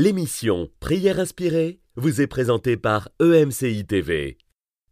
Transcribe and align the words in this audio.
L'émission 0.00 0.68
Prière 0.78 1.18
inspirée 1.18 1.80
vous 1.96 2.20
est 2.20 2.28
présentée 2.28 2.76
par 2.76 3.08
EMCI 3.20 3.84
TV. 3.84 4.38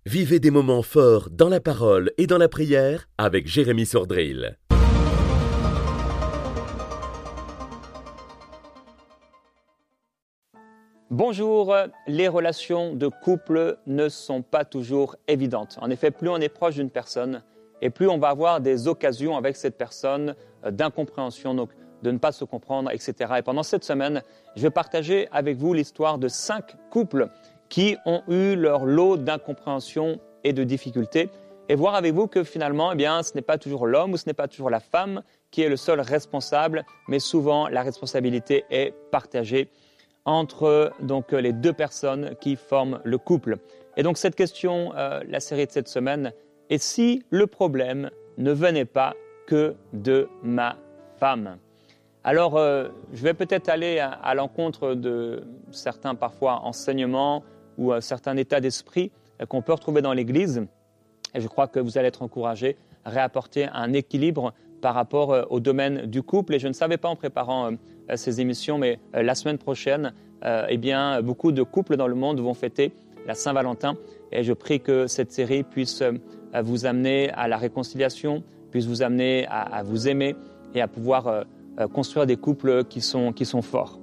Vivez 0.04 0.40
des 0.40 0.50
moments 0.50 0.82
forts 0.82 1.30
dans 1.30 1.48
la 1.48 1.60
parole 1.60 2.10
et 2.18 2.26
dans 2.26 2.38
la 2.38 2.48
prière 2.48 3.07
avec 3.17 3.47
Jérémy 3.47 3.87
Sordrill. 3.87 4.58
Bonjour, 11.09 11.73
les 12.09 12.27
relations 12.27 12.93
de 12.93 13.07
couple 13.07 13.79
ne 13.86 14.09
sont 14.09 14.43
pas 14.43 14.64
toujours 14.64 15.14
évidentes. 15.29 15.79
En 15.80 15.91
effet, 15.91 16.11
plus 16.11 16.30
on 16.30 16.38
est 16.38 16.48
proche 16.48 16.75
d'une 16.75 16.91
personne 16.91 17.45
et 17.80 17.91
plus 17.91 18.09
on 18.09 18.18
va 18.18 18.30
avoir 18.30 18.61
des 18.61 18.88
occasions 18.88 19.36
avec 19.36 19.54
cette 19.54 19.79
personne 19.79 20.34
d'incompréhension, 20.68 21.54
de 22.02 22.10
ne 22.10 22.18
pas 22.18 22.32
se 22.32 22.44
comprendre, 22.44 22.90
etc. 22.90 23.34
Et 23.38 23.42
pendant 23.42 23.62
cette 23.62 23.84
semaine, 23.84 24.22
je 24.54 24.62
vais 24.62 24.70
partager 24.70 25.29
avec 25.32 25.56
vous 25.56 25.72
l'histoire 25.72 26.18
de 26.18 26.29
cinq 26.29 26.76
couples 26.90 27.29
qui 27.68 27.96
ont 28.07 28.22
eu 28.29 28.54
leur 28.54 28.84
lot 28.84 29.16
d'incompréhension 29.16 30.21
et 30.44 30.52
de 30.52 30.64
difficultés 30.64 31.30
et 31.68 31.74
voir 31.74 31.94
avec 31.94 32.15
vous 32.15 32.27
que 32.27 32.45
finalement, 32.45 32.93
eh 32.93 32.97
bien, 32.97 33.23
ce 33.23 33.35
n'est 33.35 33.43
pas 33.43 33.59
toujours 33.59 33.87
l'homme 33.87 34.12
ou 34.12 34.16
ce 34.16 34.27
n'est 34.27 34.35
pas 34.35 34.48
toujours 34.48 34.71
la 34.71 34.80
femme 34.80 35.23
qui 35.51 35.62
est 35.62 35.69
le 35.69 35.77
seul 35.77 36.01
responsable, 36.01 36.85
mais 37.09 37.19
souvent 37.19 37.69
la 37.69 37.83
responsabilité 37.83 38.65
est 38.71 38.95
partagée 39.10 39.69
entre 40.24 40.93
donc 41.01 41.33
les 41.33 41.52
deux 41.52 41.73
personnes 41.73 42.35
qui 42.41 42.57
forment 42.57 43.01
le 43.05 43.19
couple. 43.19 43.59
Et 43.97 44.02
donc 44.02 44.19
cette 44.19 44.35
question, 44.35 44.93
euh, 44.97 45.23
la 45.29 45.41
série 45.41 45.66
de 45.66 45.73
cette 45.73 45.88
semaine, 45.88 46.33
est 46.69 46.79
si 46.79 47.24
le 47.30 47.47
problème 47.47 48.10
ne 48.38 48.52
venait 48.52 48.85
pas 48.85 49.15
que 49.47 49.77
de 49.93 50.29
ma 50.43 50.77
femme 51.19 51.59
Alors 52.27 52.59
euh, 52.59 52.89
je 53.15 53.23
vais 53.23 53.33
peut-être 53.33 53.69
aller 53.69 53.98
à, 53.98 54.35
l'encontre 54.35 54.95
de 54.95 55.45
certains 55.71 56.15
parfois 56.15 56.61
enseignements 56.65 57.43
ou 57.79 57.93
un 57.93 58.01
certain 58.01 58.37
état 58.37 58.61
d'esprit 58.61 59.13
qu'on 59.49 59.63
peut 59.63 59.73
retrouver 59.73 60.02
dans 60.02 60.13
l'Église. 60.13 60.66
Et 61.35 61.41
je 61.41 61.47
crois 61.47 61.69
que 61.69 61.80
vous 61.80 61.97
allez 61.97 62.09
être 62.09 62.23
encouragés 62.23 62.77
à 63.04 63.10
réapporter 63.10 63.69
un 63.73 63.93
équilibre 63.93 64.52
par 64.82 64.94
rapport 64.94 65.32
euh, 65.32 65.44
au 65.50 65.60
domaine 65.60 66.06
du 66.06 66.22
couple. 66.22 66.54
Et 66.54 66.58
je 66.58 66.69
ne 66.69 66.74
savais 66.74 66.98
pas 66.98 67.08
en 67.08 67.16
préparant 67.16 67.70
ces 68.14 68.41
émissions, 68.41 68.77
mais 68.78 69.00
la 69.14 69.34
semaine 69.34 69.58
prochaine, 69.58 70.12
euh, 70.44 70.66
eh 70.69 70.77
bien, 70.77 71.22
beaucoup 71.22 71.52
de 71.52 71.62
couples 71.62 71.97
dans 71.97 72.08
le 72.08 72.14
monde 72.14 72.41
vont 72.41 72.54
fêter 72.54 72.92
la 73.27 73.34
Saint-Valentin. 73.34 73.97
Et 74.32 74.42
je 74.42 74.52
prie 74.52 74.80
que 74.80 75.06
cette 75.06 75.32
série 75.32 75.62
puisse 75.62 76.02
euh, 76.02 76.12
vous 76.62 76.86
amener 76.86 77.30
à 77.30 77.48
la 77.48 77.56
réconciliation, 77.56 78.42
puisse 78.70 78.86
vous 78.86 79.02
amener 79.02 79.47
à, 79.48 79.82
vous 79.82 80.08
aimer 80.08 80.36
et 80.74 80.80
à 80.80 80.88
pouvoir 80.88 81.27
euh, 81.27 81.44
construire 81.92 82.27
des 82.27 82.36
couples 82.36 82.84
qui 82.84 83.00
sont, 83.00 83.32
qui 83.32 83.44
sont 83.44 83.62
forts. 83.62 83.98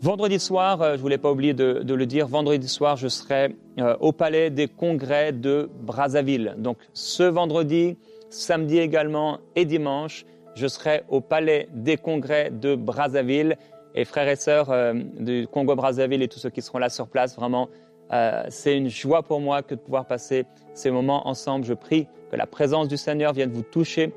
Vendredi 0.00 0.38
soir, 0.38 0.78
je 0.82 0.92
ne 0.92 0.96
voulais 0.96 1.18
pas 1.18 1.30
oublier 1.30 1.54
de, 1.54 1.94
le 1.94 2.06
dire, 2.06 2.26
vendredi 2.26 2.68
soir, 2.68 2.96
je 2.96 3.08
serai 3.08 3.56
au 4.00 4.12
Palais 4.12 4.50
des 4.50 4.68
Congrès 4.68 5.32
de 5.32 5.70
Brazzaville. 5.82 6.54
Donc 6.58 6.76
ce 6.92 7.22
vendredi, 7.22 7.96
samedi 8.28 8.78
également 8.78 9.38
et 9.56 9.64
dimanche, 9.64 10.26
je 10.54 10.66
serai 10.66 11.02
au 11.08 11.20
Palais 11.20 11.68
des 11.72 11.96
Congrès 11.96 12.50
de 12.50 12.74
Brazzaville 12.74 13.56
et 13.94 14.04
frères 14.04 14.28
et 14.28 14.36
sœurs 14.36 14.70
euh, 14.70 14.94
du 15.18 15.46
Congo-Brazzaville 15.50 16.22
et 16.22 16.28
tous 16.28 16.38
ceux 16.38 16.50
qui 16.50 16.62
seront 16.62 16.78
là 16.78 16.88
sur 16.88 17.08
place, 17.08 17.36
vraiment, 17.36 17.68
euh, 18.12 18.44
c'est 18.48 18.76
une 18.76 18.88
joie 18.88 19.22
pour 19.22 19.40
moi 19.40 19.62
que 19.62 19.74
de 19.74 19.80
pouvoir 19.80 20.06
passer 20.06 20.44
ces 20.74 20.90
moments 20.90 21.28
ensemble. 21.28 21.64
Je 21.64 21.74
prie 21.74 22.06
que 22.30 22.36
la 22.36 22.46
présence 22.46 22.88
du 22.88 22.96
Seigneur 22.96 23.32
vienne 23.32 23.50
vous 23.50 23.62
toucher 23.62 24.12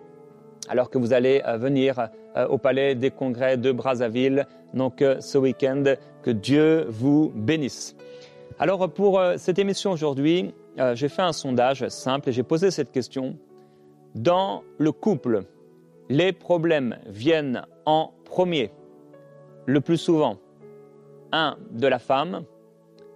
alors 0.70 0.90
que 0.90 0.98
vous 0.98 1.14
allez 1.14 1.42
euh, 1.46 1.58
venir 1.58 2.10
au 2.50 2.58
Palais 2.58 2.96
des 2.96 3.12
Congrès 3.12 3.58
de 3.58 3.72
Brazzaville, 3.72 4.46
donc 4.74 5.04
ce 5.20 5.38
week-end. 5.38 5.84
Que 6.24 6.32
Dieu 6.32 6.86
vous 6.90 7.32
bénisse. 7.34 7.96
Alors 8.60 8.90
pour 8.92 9.22
cette 9.38 9.60
émission 9.60 9.92
aujourd'hui, 9.92 10.54
j'ai 10.94 11.08
fait 11.08 11.22
un 11.22 11.32
sondage 11.32 11.88
simple 11.88 12.30
et 12.30 12.32
j'ai 12.34 12.44
posé 12.44 12.70
cette 12.70 12.92
question. 12.92 13.38
Dans 14.14 14.64
le 14.78 14.92
couple, 14.92 15.44
les 16.10 16.34
problèmes 16.34 16.98
viennent 17.06 17.66
en 17.86 18.12
premier 18.26 18.72
le 19.68 19.82
plus 19.82 19.98
souvent, 19.98 20.38
un, 21.32 21.58
de 21.72 21.88
la 21.88 22.00
femme. 22.00 22.44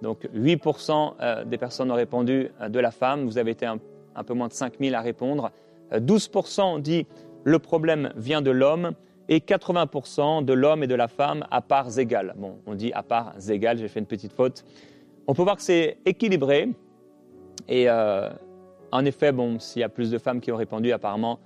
Donc 0.02 0.28
8% 0.36 1.14
euh, 1.22 1.46
des 1.46 1.58
personnes 1.58 1.92
ont 1.92 1.96
répondu 1.96 2.50
euh, 2.60 2.70
de 2.70 2.80
la 2.80 2.92
femme. 2.92 3.26
Vous 3.26 3.38
avez 3.38 3.52
été 3.52 3.66
un, 3.66 3.80
peu 4.24 4.34
moins 4.34 4.48
de 4.48 4.54
5000 4.54 4.94
à 4.94 5.02
répondre. 5.02 5.52
12% 5.94 6.60
euh, 6.60 6.64
ont 6.64 6.80
dit 6.80 7.08
le 7.44 7.58
problème 7.60 8.12
vient 8.16 8.42
de 8.42 8.52
l'homme 8.52 8.92
et 9.30 9.40
80% 9.40 10.44
de 10.44 10.54
l'homme 10.54 10.84
et 10.84 10.88
de 10.88 10.96
la 10.96 11.08
femme 11.08 11.46
à 11.52 11.62
parts 11.62 11.98
égales. 12.00 12.34
Bon, 12.38 12.58
on 12.66 12.76
dit 12.76 12.92
à 12.94 13.04
parts 13.04 13.34
égales, 13.50 13.78
j'ai 13.78 13.88
fait 13.88 14.00
une 14.00 14.06
petite 14.06 14.34
faute. 14.34 14.64
On 15.28 15.34
peut 15.34 15.44
voir 15.44 15.56
que 15.56 15.64
c'est 15.64 15.98
équilibré. 16.06 16.70
Et 17.70 17.88
en 17.90 19.06
effet, 19.06 19.32
bon, 19.32 19.60
s'il 19.60 19.82
y 19.82 19.84
a 19.84 19.90
plus 19.90 20.12
de 20.12 20.18
femmes 20.18 20.42
qui 20.42 20.52
ont 20.52 20.58
répondu, 20.58 20.92
apparemment, 20.92 21.40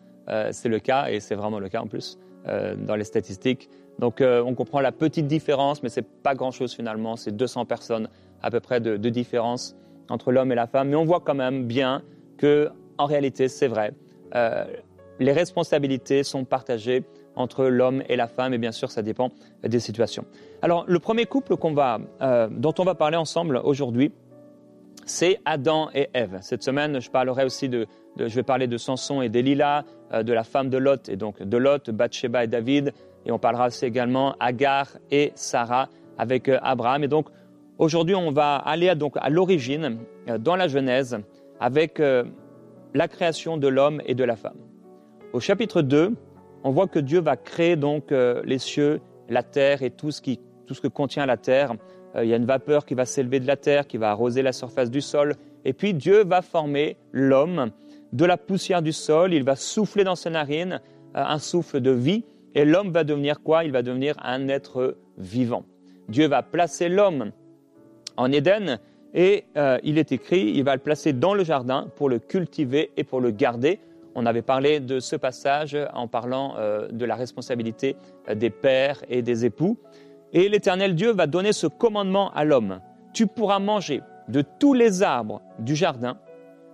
c'est 0.52 0.70
le 0.70 0.80
cas, 0.80 1.10
et 1.10 1.20
c'est 1.20 1.36
vraiment 1.36 1.60
le 1.60 1.70
cas 1.70 1.82
en 1.82 1.88
plus, 1.88 2.18
dans 2.46 2.96
les 2.96 3.04
statistiques. 3.04 3.70
Donc 4.00 4.22
euh, 4.22 4.44
on 4.46 4.56
comprend 4.56 4.82
la 4.82 4.92
petite 4.92 5.28
différence, 5.28 5.82
mais 5.82 5.90
ce 5.90 6.00
n'est 6.00 6.08
pas 6.24 6.36
grand-chose 6.36 6.74
finalement. 6.74 7.16
C'est 7.16 7.36
200 7.36 7.66
personnes 7.66 8.10
à 8.42 8.52
peu 8.52 8.60
près 8.60 8.80
de, 8.80 8.98
différence 9.10 9.76
entre 10.10 10.32
l'homme 10.32 10.52
et 10.52 10.56
la 10.56 10.68
femme. 10.68 10.90
Mais 10.90 10.96
on 10.96 11.06
voit 11.06 11.22
quand 11.22 11.36
même 11.36 11.66
bien 11.66 12.04
que, 12.38 12.70
en 12.98 13.06
réalité, 13.06 13.48
c'est 13.48 13.68
vrai. 13.68 13.94
Euh, 14.36 14.66
les 15.20 15.32
responsabilités 15.32 16.24
sont 16.24 16.44
partagées 16.44 17.04
entre 17.36 17.66
l'homme 17.66 18.04
et 18.10 18.16
la 18.16 18.28
femme, 18.28 18.54
et 18.54 18.58
bien 18.58 18.72
sûr, 18.72 18.92
ça 18.92 19.02
dépend 19.02 19.32
des 19.64 19.80
situations. 19.80 20.26
Alors, 20.62 20.86
le 20.88 21.00
premier 21.00 21.26
couple 21.26 21.54
euh, 21.54 22.48
dont 22.52 22.74
on 22.80 22.84
va 22.84 22.96
parler 22.96 23.18
ensemble 23.18 23.62
aujourd'hui, 23.64 24.12
c'est 25.06 25.40
Adam 25.46 25.90
et 25.94 26.10
Ève. 26.14 26.40
Cette 26.42 26.64
semaine, 26.64 27.00
je 27.00 27.12
parlerai 27.12 27.46
aussi 27.46 27.70
de, 27.70 27.86
je 28.18 28.34
vais 28.34 28.44
parler 28.44 28.68
de 28.68 28.78
Samson 28.78 29.22
et 29.22 29.30
d'Elila, 29.30 29.84
de 30.12 30.34
la 30.34 30.44
femme 30.44 30.70
de 30.70 30.78
Lot, 30.78 31.10
et 31.10 31.16
donc 31.16 31.44
de 31.44 31.58
Lot, 31.58 31.92
Bathsheba 31.92 32.44
et 32.44 32.48
David, 32.48 32.92
et 33.26 33.32
on 33.32 33.40
parlera 33.40 33.68
aussi 33.68 33.86
également 33.86 34.36
Agar 34.40 34.88
et 35.12 35.32
Sarah 35.36 35.90
avec 36.18 36.48
euh, 36.48 36.60
Abraham. 36.62 37.04
Et 37.04 37.08
donc 37.08 37.28
aujourd'hui, 37.78 38.16
on 38.16 38.32
va 38.32 38.56
aller 38.56 38.90
à, 38.90 38.96
donc 38.96 39.16
à 39.18 39.30
l'origine, 39.30 40.00
euh, 40.30 40.38
dans 40.38 40.56
la 40.56 40.68
Genèse, 40.68 41.18
avec 41.60 42.00
euh, 42.00 42.24
la 42.94 43.08
création 43.08 43.58
de 43.58 43.68
l'homme 43.68 44.02
et 44.06 44.16
de 44.16 44.24
la 44.24 44.36
femme. 44.36 44.58
Au 45.34 45.40
chapitre 45.40 45.82
2, 45.82 46.14
on 46.66 46.72
voit 46.72 46.88
que 46.88 47.00
Dieu 47.00 47.22
va 47.22 47.38
créer 47.38 47.76
donc 47.76 48.12
les 48.12 48.58
cieux, 48.58 49.00
la 49.30 49.44
terre 49.44 49.84
et 49.84 49.92
tout 49.92 50.12
ce, 50.12 50.22
qui, 50.22 50.40
tout 50.66 50.74
ce 50.74 50.82
que 50.82 50.88
contient 50.88 51.26
la 51.26 51.38
terre. 51.38 51.76
Il 52.22 52.28
y 52.28 52.34
a 52.34 52.38
une 52.38 52.46
vapeur 52.46 52.86
qui 52.86 52.96
va 52.96 53.06
s'élever 53.06 53.40
de 53.40 53.48
la 53.48 53.56
terre, 53.56 53.88
qui 53.88 53.98
va 53.98 54.10
arroser 54.10 54.42
la 54.42 54.52
surface 54.52 54.90
du 54.90 55.00
sol. 55.00 55.36
Et 55.64 55.74
puis 55.74 55.94
Dieu 55.94 56.24
va 56.24 56.42
former 56.42 56.98
l'homme 57.12 57.72
de 58.14 58.26
la 58.26 58.38
poussière 58.38 58.82
du 58.82 58.94
sol. 58.94 59.34
Il 59.34 59.44
va 59.44 59.56
souffler 59.56 60.04
dans 60.04 60.16
ses 60.16 60.32
narines 60.32 60.82
un 61.14 61.40
souffle 61.40 61.82
de 61.82 61.92
vie. 61.92 62.26
Et 62.56 62.66
l'homme 62.66 62.92
va 62.92 63.04
devenir 63.04 63.42
quoi? 63.44 63.64
Il 63.64 63.72
va 63.72 63.84
devenir 63.84 64.16
un 64.24 64.48
être 64.48 64.98
vivant. 65.18 65.66
Dieu 66.10 66.28
va 66.28 66.42
placer 66.42 66.90
l'homme 66.90 67.32
en 68.18 68.32
Éden 68.32 68.80
et 69.14 69.46
euh, 69.56 69.78
il 69.84 69.98
est 69.98 70.12
écrit, 70.12 70.52
il 70.56 70.64
va 70.64 70.76
le 70.76 70.82
placer 70.82 71.14
dans 71.14 71.34
le 71.34 71.44
jardin 71.44 71.88
pour 71.96 72.10
le 72.10 72.20
cultiver 72.20 72.92
et 72.98 73.04
pour 73.04 73.22
le 73.22 73.32
garder. 73.32 73.80
On 74.16 74.26
avait 74.26 74.42
parlé 74.42 74.80
de 74.80 75.02
ce 75.02 75.18
passage 75.18 75.78
en 75.94 76.08
parlant 76.08 76.56
euh, 76.58 76.88
de 76.88 77.04
la 77.04 77.16
responsabilité 77.16 77.98
euh, 78.30 78.36
des 78.36 78.50
pères 78.50 79.04
et 79.10 79.22
des 79.22 79.44
époux. 79.44 79.78
Et 80.32 80.48
l'Éternel 80.48 80.96
Dieu 80.96 81.12
va 81.12 81.28
donner 81.28 81.52
ce 81.52 81.68
commandement 81.68 82.32
à 82.32 82.46
l'homme. 82.46 82.80
Tu 83.14 83.28
pourras 83.28 83.60
manger 83.60 84.02
de 84.30 84.42
tous 84.42 84.74
les 84.74 85.04
arbres 85.04 85.42
du 85.60 85.76
jardin, 85.76 86.18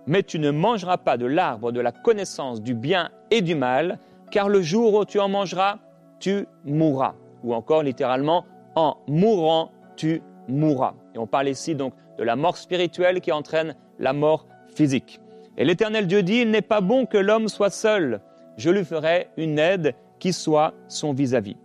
mais 0.06 0.22
tu 0.22 0.38
ne 0.38 0.50
mangeras 0.50 0.98
pas 0.98 1.16
de 1.16 1.26
l'arbre 1.26 1.72
de 1.72 1.80
la 1.80 1.90
connaissance 1.90 2.62
du 2.62 2.74
bien 2.74 3.10
et 3.32 3.40
du 3.40 3.56
mal, 3.56 3.98
car 4.30 4.48
le 4.48 4.62
jour 4.62 4.94
où 4.94 5.04
tu 5.04 5.18
en 5.18 5.28
mangeras, 5.28 5.78
tu 6.20 6.46
mourras. 6.64 7.14
Ou 7.42 7.54
encore 7.54 7.82
littéralement, 7.82 8.44
en 8.76 8.96
mourant, 9.08 9.72
tu 9.96 10.22
mourras. 10.48 10.94
Et 11.14 11.18
on 11.18 11.26
parle 11.26 11.48
ici 11.48 11.74
donc 11.74 11.92
de 12.18 12.22
la 12.22 12.36
mort 12.36 12.56
spirituelle 12.56 13.20
qui 13.20 13.32
entraîne 13.32 13.74
la 13.98 14.12
mort 14.12 14.46
physique. 14.74 15.20
Et 15.58 15.64
l'Éternel 15.64 16.06
Dieu 16.06 16.22
dit, 16.22 16.40
il 16.40 16.50
n'est 16.50 16.62
pas 16.62 16.80
bon 16.80 17.06
que 17.06 17.18
l'homme 17.18 17.48
soit 17.48 17.70
seul. 17.70 18.20
Je 18.56 18.70
lui 18.70 18.84
ferai 18.84 19.28
une 19.36 19.58
aide 19.58 19.94
qui 20.18 20.32
soit 20.32 20.74
son 20.88 21.12
vis-à-vis. 21.12 21.56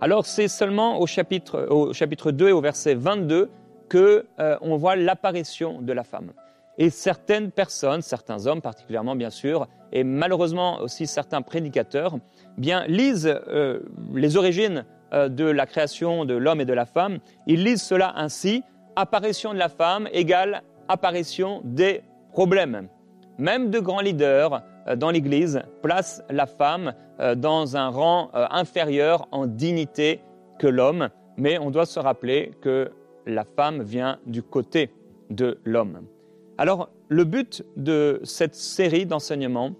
Alors 0.00 0.26
c'est 0.26 0.48
seulement 0.48 1.00
au 1.00 1.06
chapitre, 1.06 1.66
au 1.70 1.92
chapitre 1.92 2.30
2 2.30 2.48
et 2.48 2.52
au 2.52 2.60
verset 2.60 2.94
22 2.94 3.50
que 3.88 4.26
euh, 4.38 4.56
voit 4.62 4.96
l'apparition 4.96 5.82
de 5.82 5.92
la 5.92 6.04
femme. 6.04 6.30
Et 6.76 6.90
certaines 6.90 7.50
personnes, 7.50 8.02
certains 8.02 8.46
hommes 8.46 8.60
particulièrement 8.60 9.16
bien 9.16 9.30
sûr, 9.30 9.66
et 9.92 10.04
malheureusement 10.04 10.80
aussi 10.80 11.06
certains 11.06 11.42
prédicateurs, 11.42 12.18
bien 12.56 12.86
lisent 12.86 13.26
euh, 13.48 13.80
les 14.14 14.36
origines 14.36 14.84
euh, 15.12 15.28
de 15.28 15.44
la 15.44 15.66
création 15.66 16.24
de 16.24 16.34
l'homme 16.34 16.60
et 16.60 16.64
de 16.64 16.72
la 16.72 16.86
femme. 16.86 17.18
Ils 17.46 17.64
lisent 17.64 17.82
cela 17.82 18.12
ainsi 18.16 18.62
apparition 18.94 19.52
de 19.52 19.58
la 19.58 19.68
femme 19.68 20.08
égale 20.12 20.62
apparition 20.88 21.60
des 21.64 22.02
problèmes. 22.38 22.88
Même 23.38 23.70
de 23.70 23.80
grands 23.80 24.00
leaders 24.00 24.62
euh, 24.86 24.96
dans 24.96 25.10
l'Église 25.10 25.60
placent 25.82 26.22
la 26.30 26.46
femme 26.46 26.94
dans 27.36 27.76
un 27.76 27.88
rang 27.88 28.30
inférieur 28.32 29.26
en 29.32 29.46
dignité 29.46 30.20
que 30.60 30.68
l'homme 30.68 31.08
mais 31.38 31.58
on 31.58 31.70
doit 31.70 31.86
se 31.86 32.00
rappeler 32.00 32.50
que 32.60 32.90
la 33.24 33.44
femme 33.44 33.82
vient 33.82 34.18
du 34.26 34.42
côté 34.42 34.90
de 35.30 35.58
l'homme. 35.64 36.02
Alors, 36.58 36.90
le 37.08 37.24
but 37.24 37.64
de 37.76 38.20
cette 38.24 38.56
série 38.56 39.06
d'enseignements 39.06 39.70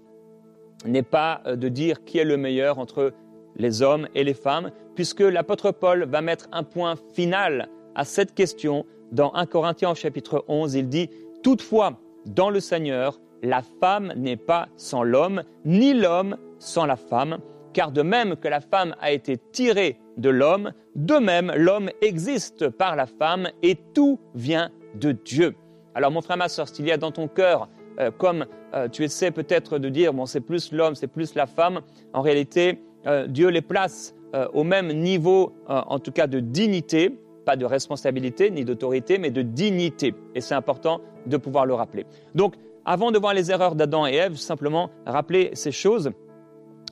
n'est 0.85 1.03
pas 1.03 1.41
euh, 1.45 1.55
de 1.55 1.67
dire 1.67 2.05
qui 2.05 2.17
est 2.17 2.23
le 2.23 2.37
meilleur 2.37 2.79
entre 2.79 3.13
les 3.57 3.81
hommes 3.81 4.07
et 4.15 4.23
les 4.23 4.33
femmes, 4.33 4.71
puisque 4.95 5.19
l'apôtre 5.19 5.71
Paul 5.71 6.05
va 6.05 6.21
mettre 6.21 6.47
un 6.53 6.63
point 6.63 6.95
final 7.13 7.67
à 7.93 8.05
cette 8.05 8.33
question 8.33 8.85
dans 9.11 9.33
1 9.33 9.45
Corinthiens 9.45 9.93
chapitre 9.93 10.45
11. 10.47 10.75
Il 10.75 10.87
dit, 10.87 11.09
Toutefois, 11.43 11.99
dans 12.33 12.49
le 12.49 12.59
Seigneur, 12.59 13.19
la 13.41 13.61
femme 13.61 14.13
n'est 14.15 14.37
pas 14.37 14.67
sans 14.75 15.03
l'homme, 15.03 15.43
ni 15.65 15.93
l'homme 15.93 16.37
sans 16.59 16.85
la 16.85 16.95
femme, 16.95 17.39
car 17.73 17.91
de 17.91 18.01
même 18.01 18.35
que 18.35 18.47
la 18.47 18.61
femme 18.61 18.95
a 18.99 19.11
été 19.11 19.37
tirée 19.51 19.97
de 20.17 20.29
l'homme, 20.29 20.73
de 20.95 21.15
même 21.15 21.51
l'homme 21.55 21.89
existe 22.01 22.69
par 22.69 22.95
la 22.95 23.05
femme 23.05 23.49
et 23.63 23.75
tout 23.93 24.19
vient 24.35 24.69
de 24.95 25.11
Dieu. 25.11 25.55
Alors 25.95 26.11
mon 26.11 26.21
frère, 26.21 26.37
ma 26.37 26.49
soeur, 26.49 26.67
s'il 26.67 26.85
y 26.85 26.91
a 26.91 26.97
dans 26.97 27.11
ton 27.11 27.27
cœur, 27.27 27.69
euh, 27.99 28.11
comme 28.11 28.45
euh, 28.73 28.87
tu 28.87 29.03
essaies 29.03 29.31
peut-être 29.31 29.79
de 29.79 29.89
dire, 29.89 30.13
bon, 30.13 30.25
c'est 30.25 30.41
plus 30.41 30.71
l'homme, 30.71 30.95
c'est 30.95 31.07
plus 31.07 31.35
la 31.35 31.47
femme, 31.47 31.81
en 32.13 32.21
réalité, 32.21 32.81
euh, 33.07 33.27
Dieu 33.27 33.47
les 33.49 33.61
place 33.61 34.15
au 34.53 34.63
même 34.63 34.93
niveau, 34.93 35.53
en 35.67 35.97
tout 35.97 36.11
cas 36.11 36.27
de 36.27 36.39
dignité, 36.39 37.19
pas 37.49 37.55
de 37.55 37.65
responsabilité 37.65 38.51
ni 38.51 38.63
d'autorité, 38.63 39.17
mais 39.17 39.31
de 39.31 39.41
dignité. 39.41 40.13
Et 40.35 40.41
c'est 40.41 40.53
important 40.53 41.01
de 41.25 41.35
pouvoir 41.35 41.65
le 41.65 41.73
rappeler. 41.73 42.05
Donc, 42.35 42.53
avant 42.85 43.09
de 43.09 43.17
voir 43.17 43.33
les 43.33 43.49
erreurs 43.49 43.73
d'Adam 43.73 44.05
et 44.05 44.13
Ève, 44.13 44.35
simplement 44.35 44.91
rappeler 45.07 45.49
ces 45.53 45.71
choses 45.71 46.11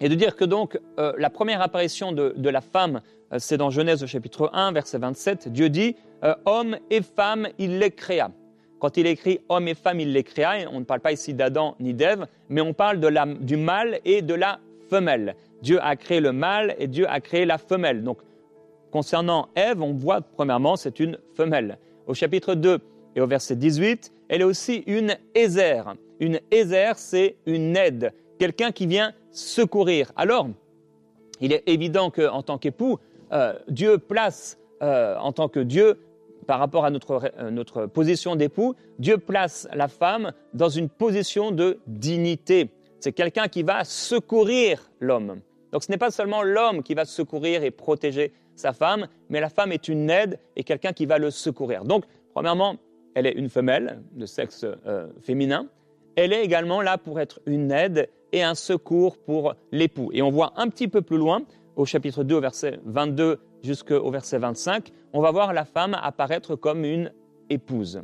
et 0.02 0.10
de 0.10 0.16
dire 0.16 0.36
que 0.36 0.46
donc 0.46 0.80
la 0.98 1.30
première 1.30 1.62
apparition 1.62 2.12
de, 2.12 2.34
de 2.36 2.50
la 2.50 2.62
femme, 2.62 3.02
c'est 3.38 3.58
dans 3.58 3.70
Genèse 3.70 4.04
chapitre 4.08 4.50
1, 4.52 4.72
verset 4.72 4.98
27, 4.98 5.50
Dieu 5.50 5.70
dit, 5.70 5.96
Homme 6.46 6.78
et 6.90 7.04
femme, 7.04 7.50
il 7.60 7.78
les 7.78 7.92
créa. 7.92 8.32
Quand 8.80 8.98
il 8.98 9.06
écrit 9.06 9.40
homme 9.50 9.68
et 9.68 9.76
femme, 9.76 10.00
il 10.00 10.12
les 10.12 10.24
créa. 10.24 10.68
On 10.72 10.80
ne 10.80 10.86
parle 10.86 11.02
pas 11.02 11.12
ici 11.12 11.36
d'Adam 11.36 11.76
ni 11.80 11.94
d'Ève, 11.94 12.26
mais 12.50 12.62
on 12.62 12.74
parle 12.74 13.00
de 13.00 13.08
la, 13.08 13.28
du 13.28 13.58
mâle 13.58 14.00
et 14.06 14.24
de 14.24 14.34
la 14.34 14.60
femelle. 14.90 15.36
Dieu 15.62 15.80
a 15.84 15.96
créé 15.96 16.20
le 16.20 16.32
mâle 16.32 16.76
et 16.80 16.88
Dieu 16.88 17.08
a 17.08 17.20
créé 17.20 17.46
la 17.46 17.60
femelle. 17.60 18.04
Donc, 18.04 18.18
concernant 18.98 19.50
Ève, 19.54 19.84
on 19.84 19.94
voit 19.94 20.22
premièrement, 20.22 20.76
c'est 20.76 21.00
une 21.00 21.20
femelle. 21.36 21.78
Au 22.08 22.16
chapitre 22.16 22.56
2 22.56 22.80
et 23.16 23.22
au 23.22 23.28
verset 23.28 23.56
18, 23.56 24.12
elle 24.28 24.42
est 24.42 24.44
aussi 24.44 24.78
une 24.88 25.16
ézère. 25.36 25.94
Une 26.20 26.40
ézère, 26.50 26.98
c'est 26.98 27.36
une 27.46 27.78
aide, 27.78 28.12
quelqu'un 28.40 28.72
qui 28.72 28.88
vient 28.88 29.14
secourir. 29.30 30.12
Alors, 30.16 30.48
il 31.42 31.54
est 31.54 31.62
évident 31.68 32.10
qu'en 32.10 32.42
tant 32.42 32.58
qu'époux, 32.58 32.98
euh, 33.34 33.54
Dieu 33.68 34.00
place, 34.00 34.58
euh, 34.82 35.16
en 35.18 35.32
tant 35.32 35.48
que 35.48 35.60
Dieu, 35.60 36.00
par 36.48 36.58
rapport 36.58 36.84
à 36.84 36.90
notre, 36.90 37.32
euh, 37.38 37.52
notre 37.52 37.86
position 37.86 38.36
d'époux, 38.36 38.74
Dieu 38.98 39.20
place 39.20 39.68
la 39.76 39.90
femme 39.90 40.32
dans 40.56 40.70
une 40.70 40.90
position 40.90 41.52
de 41.52 41.78
dignité. 41.86 42.72
C'est 43.00 43.14
quelqu'un 43.14 43.48
qui 43.48 43.62
va 43.62 43.84
secourir 43.84 44.90
l'homme. 45.00 45.42
Donc 45.72 45.84
ce 45.84 45.92
n'est 45.92 46.00
pas 46.00 46.10
seulement 46.10 46.42
l'homme 46.42 46.82
qui 46.82 46.96
va 46.96 47.06
secourir 47.06 47.64
et 47.64 47.70
protéger 47.70 48.34
sa 48.60 48.74
femme, 48.74 49.08
mais 49.30 49.40
la 49.40 49.50
femme 49.50 49.72
est 49.72 49.88
une 49.88 50.10
aide 50.10 50.40
et 50.56 50.64
quelqu'un 50.64 50.94
qui 50.94 51.06
va 51.06 51.18
le 51.18 51.32
secourir. 51.32 51.84
Donc, 51.84 52.06
premièrement, 52.34 52.76
elle 53.16 53.26
est 53.26 53.34
une 53.34 53.50
femelle 53.50 54.02
de 54.14 54.26
sexe 54.26 54.66
euh, 54.86 55.08
féminin. 55.22 55.68
Elle 56.16 56.34
est 56.34 56.44
également 56.44 56.82
là 56.82 56.98
pour 56.98 57.20
être 57.20 57.40
une 57.46 57.72
aide 57.72 58.10
et 58.32 58.44
un 58.44 58.56
secours 58.56 59.18
pour 59.18 59.56
l'époux. 59.72 60.10
Et 60.14 60.22
on 60.22 60.30
voit 60.30 60.54
un 60.56 60.68
petit 60.70 60.88
peu 60.88 61.02
plus 61.02 61.18
loin, 61.18 61.42
au 61.76 61.86
chapitre 61.86 62.24
2, 62.24 62.40
verset 62.40 62.80
22 62.86 63.40
jusqu'au 63.64 64.10
verset 64.12 64.38
25, 64.38 64.92
on 65.14 65.22
va 65.22 65.32
voir 65.32 65.54
la 65.54 65.66
femme 65.66 65.96
apparaître 66.02 66.56
comme 66.56 66.86
une 66.86 67.12
épouse. 67.50 68.02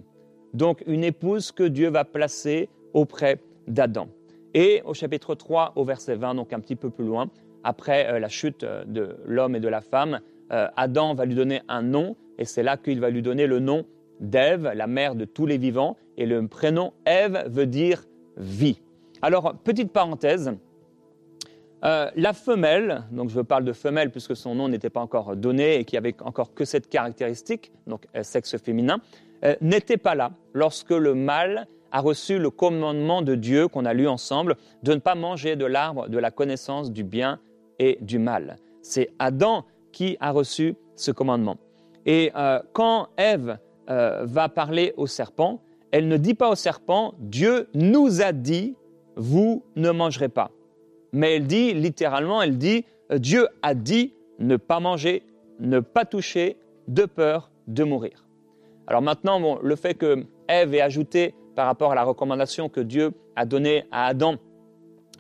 Donc 0.54 0.84
une 0.86 1.04
épouse 1.04 1.52
que 1.52 1.64
Dieu 1.64 1.90
va 1.90 2.06
placer 2.06 2.70
auprès 2.94 3.40
d'Adam. 3.68 4.08
Et 4.54 4.82
au 4.86 4.94
chapitre 4.94 5.36
3, 5.36 5.74
au 5.76 5.84
verset 5.84 6.16
20, 6.16 6.36
donc 6.36 6.54
un 6.54 6.60
petit 6.60 6.76
peu 6.76 6.90
plus 6.90 7.06
loin, 7.06 7.30
après 7.64 8.08
euh, 8.08 8.20
la 8.20 8.30
chute 8.30 8.64
euh, 8.64 8.84
de 8.86 9.18
l'homme 9.26 9.56
et 9.56 9.60
de 9.60 9.68
la 9.68 9.82
femme, 9.82 10.20
euh, 10.52 10.68
Adam 10.76 11.14
va 11.14 11.26
lui 11.26 11.36
donner 11.36 11.62
un 11.68 11.82
nom, 11.82 12.16
et 12.38 12.46
c'est 12.46 12.64
là 12.64 12.78
qu'il 12.78 13.00
va 13.00 13.10
lui 13.10 13.22
donner 13.22 13.48
le 13.48 13.60
nom 13.60 13.86
d'Ève, 14.20 14.72
la 14.76 14.88
mère 14.88 15.16
de 15.16 15.26
tous 15.26 15.46
les 15.46 15.58
vivants, 15.58 15.98
et 16.18 16.26
le 16.26 16.48
prénom 16.48 16.94
Ève 17.06 17.46
veut 17.48 17.66
dire 17.66 18.04
vie. 18.38 18.82
Alors, 19.22 19.56
petite 19.64 19.92
parenthèse, 19.92 20.52
euh, 21.84 22.10
la 22.16 22.34
femelle, 22.34 23.04
donc 23.12 23.30
je 23.30 23.42
parle 23.42 23.66
de 23.66 23.74
femelle 23.74 24.10
puisque 24.10 24.36
son 24.36 24.56
nom 24.56 24.70
n'était 24.70 24.90
pas 24.90 25.02
encore 25.02 25.36
donné 25.36 25.76
et 25.76 25.84
qu'il 25.86 26.00
n'y 26.00 26.08
avait 26.08 26.16
encore 26.24 26.54
que 26.54 26.66
cette 26.66 26.88
caractéristique, 26.88 27.72
donc 27.88 28.06
euh, 28.16 28.24
sexe 28.24 28.58
féminin, 28.58 29.00
n'était 29.60 29.98
pas 29.98 30.16
là 30.16 30.32
lorsque 30.54 30.92
le 30.92 31.16
mâle 31.16 31.68
a 31.94 32.02
reçu 32.02 32.40
le 32.40 32.50
commandement 32.50 33.22
de 33.22 33.36
Dieu 33.36 33.68
qu'on 33.68 33.86
a 33.86 33.94
lu 33.94 34.08
ensemble 34.08 34.56
de 34.82 34.94
ne 34.94 35.00
pas 35.00 35.16
manger 35.16 35.56
de 35.56 35.66
l'arbre 35.66 36.10
de 36.10 36.18
la 36.18 36.32
connaissance 36.32 36.92
du 36.92 37.04
bien 37.04 37.40
et 37.80 38.00
du 38.02 38.20
mal. 38.20 38.58
C'est 38.82 39.12
Adam 39.20 39.64
qui 39.94 40.18
a 40.20 40.32
reçu 40.32 40.76
ce 40.98 41.12
commandement. 41.12 41.56
Et 42.06 42.32
quand 42.74 43.08
Ève 43.16 43.60
va 43.88 44.50
parler 44.50 44.94
au 44.98 45.08
serpent, 45.08 45.62
elle 45.92 46.10
ne 46.10 46.18
dit 46.18 46.34
pas 46.34 46.50
au 46.50 46.56
serpent, 46.56 47.14
Dieu 47.20 47.70
nous 47.74 48.22
a 48.22 48.34
dit, 48.34 48.76
vous 49.16 49.64
ne 49.78 49.92
mangerez 49.92 50.28
pas 50.28 50.52
mais 51.14 51.36
elle 51.36 51.48
dit, 51.48 51.74
littéralement, 51.74 52.42
elle 52.42 52.58
dit, 52.58 52.84
euh, 53.12 53.20
Dieu 53.20 53.48
a 53.62 53.74
dit 53.76 54.14
ne 54.40 54.58
pas 54.58 54.82
manger, 54.82 55.24
ne 55.60 55.80
pas 55.80 56.04
toucher, 56.04 56.58
de 56.90 57.06
peur 57.06 57.50
de 57.68 57.86
mourir. 57.86 58.28
Alors 58.88 59.02
maintenant, 59.02 59.40
bon, 59.40 59.58
le 59.62 59.76
fait 59.78 59.94
que 59.94 60.26
Ève 60.50 60.74
ait 60.74 60.82
ajouté 60.82 61.34
par 61.56 61.68
rapport 61.68 61.94
à 61.94 61.96
la 61.96 62.04
recommandation 62.04 62.68
que 62.68 62.82
Dieu 62.82 63.12
a 63.38 63.46
donnée 63.46 63.86
à 63.92 64.08
Adam, 64.08 64.36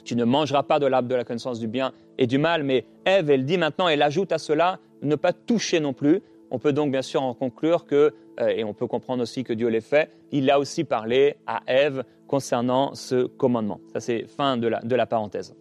tu 0.03 0.15
ne 0.15 0.23
mangeras 0.23 0.63
pas 0.63 0.79
de 0.79 0.85
l'arbre 0.85 1.09
de 1.09 1.15
la 1.15 1.23
connaissance 1.23 1.59
du 1.59 1.67
bien 1.67 1.93
et 2.17 2.27
du 2.27 2.37
mal, 2.37 2.63
mais 2.63 2.85
Ève, 3.05 3.29
elle 3.29 3.45
dit 3.45 3.57
maintenant, 3.57 3.87
elle 3.87 4.01
ajoute 4.01 4.31
à 4.31 4.37
cela, 4.37 4.79
ne 5.01 5.15
pas 5.15 5.33
toucher 5.33 5.79
non 5.79 5.93
plus. 5.93 6.21
On 6.51 6.59
peut 6.59 6.73
donc 6.73 6.91
bien 6.91 7.01
sûr 7.01 7.23
en 7.23 7.33
conclure 7.33 7.85
que, 7.85 8.13
euh, 8.39 8.47
et 8.47 8.63
on 8.63 8.73
peut 8.73 8.87
comprendre 8.87 9.23
aussi 9.23 9.43
que 9.43 9.53
Dieu 9.53 9.69
l'ait 9.69 9.81
fait, 9.81 10.11
il 10.31 10.49
a 10.51 10.59
aussi 10.59 10.83
parlé 10.83 11.35
à 11.47 11.61
Ève 11.67 12.03
concernant 12.27 12.93
ce 12.95 13.25
commandement. 13.25 13.79
Ça 13.93 13.99
c'est 13.99 14.25
fin 14.25 14.57
de 14.57 14.67
la 14.67 15.05
parenthèse. 15.05 15.55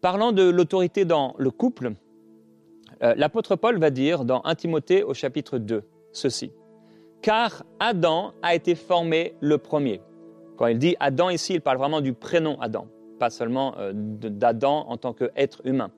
Parlant 0.00 0.32
de 0.32 0.48
l'autorité 0.48 1.04
dans 1.04 1.34
le 1.36 1.50
couple, 1.50 1.92
euh, 3.02 3.14
l'apôtre 3.16 3.56
Paul 3.56 3.78
va 3.78 3.90
dire 3.90 4.24
dans 4.24 4.42
1 4.44 4.54
Timothée 4.54 5.02
au 5.02 5.14
chapitre 5.14 5.58
2 5.58 5.82
ceci. 6.12 6.52
Car 7.22 7.64
Adam 7.78 8.32
a 8.42 8.54
été 8.54 8.74
formé 8.74 9.34
le 9.40 9.58
premier. 9.58 10.00
Quand 10.56 10.66
il 10.66 10.78
dit 10.78 10.96
Adam 11.00 11.30
ici, 11.30 11.54
il 11.54 11.60
parle 11.60 11.78
vraiment 11.78 12.00
du 12.00 12.12
prénom 12.12 12.58
Adam, 12.60 12.86
pas 13.20 13.30
seulement 13.30 13.76
euh, 13.78 13.92
d'Adam 13.94 14.86
en 14.88 14.96
tant 14.96 15.12
qu'être 15.12 15.60
humain. 15.64 15.92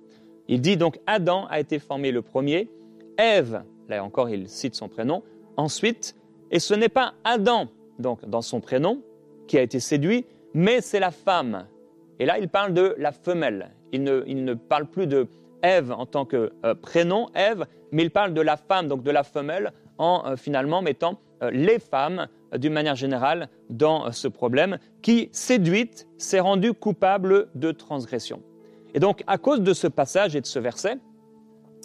Il 0.49 0.61
dit 0.61 0.77
donc 0.77 0.99
Adam 1.07 1.47
a 1.47 1.59
été 1.59 1.79
formé 1.79 2.13
le 2.13 2.21
premier, 2.21 2.69
Ève, 3.17 3.63
là 3.89 4.05
encore 4.05 4.29
il 4.29 4.49
cite 4.49 4.75
son 4.75 4.89
prénom, 4.89 5.23
ensuite, 5.57 6.15
et 6.51 6.59
ce 6.59 6.75
n'est 6.75 6.91
pas 6.91 7.15
Adam, 7.25 7.69
donc 7.99 8.29
dans 8.29 8.43
son 8.43 8.61
prénom, 8.61 9.01
qui 9.47 9.57
a 9.57 9.63
été 9.63 9.81
séduit, 9.81 10.27
mais 10.53 10.83
c'est 10.83 11.01
la 11.01 11.11
femme. 11.11 11.67
Et 12.19 12.27
là, 12.27 12.39
il 12.39 12.49
parle 12.49 12.75
de 12.75 12.95
la 12.99 13.11
femelle 13.11 13.71
il 13.93 14.03
ne, 14.45 14.55
parle 14.55 14.87
plus 14.87 15.07
de 15.07 15.29
Ève 15.63 15.93
en 15.93 16.07
tant 16.07 16.25
que 16.25 16.53
euh, 16.65 16.75
prénom, 16.75 17.29
Ève, 17.35 17.67
mais 17.93 18.03
il 18.03 18.11
parle 18.11 18.35
de 18.35 18.41
la 18.41 18.57
femme, 18.57 18.89
donc 18.89 19.03
de 19.03 19.11
la 19.11 19.23
femelle, 19.23 19.73
en 19.99 20.23
euh, 20.27 20.37
finalement 20.37 20.83
mettant 20.83 21.21
les 21.51 21.79
femmes 21.79 22.29
d'une 22.57 22.73
manière 22.73 22.97
générale 22.97 23.49
dans 23.71 24.13
ce 24.13 24.29
problème, 24.29 24.79
qui, 25.01 25.29
séduite, 25.33 26.07
s'est 26.19 26.41
rendue 26.41 26.75
coupable 26.75 27.49
de 27.55 27.73
transgression. 27.73 28.43
Et 28.95 29.01
donc, 29.01 29.23
à 29.27 29.39
cause 29.39 29.63
de 29.63 29.73
ce 29.73 29.87
passage 29.87 30.37
et 30.37 30.41
de 30.41 30.47
ce 30.47 30.59
verset, 30.59 30.99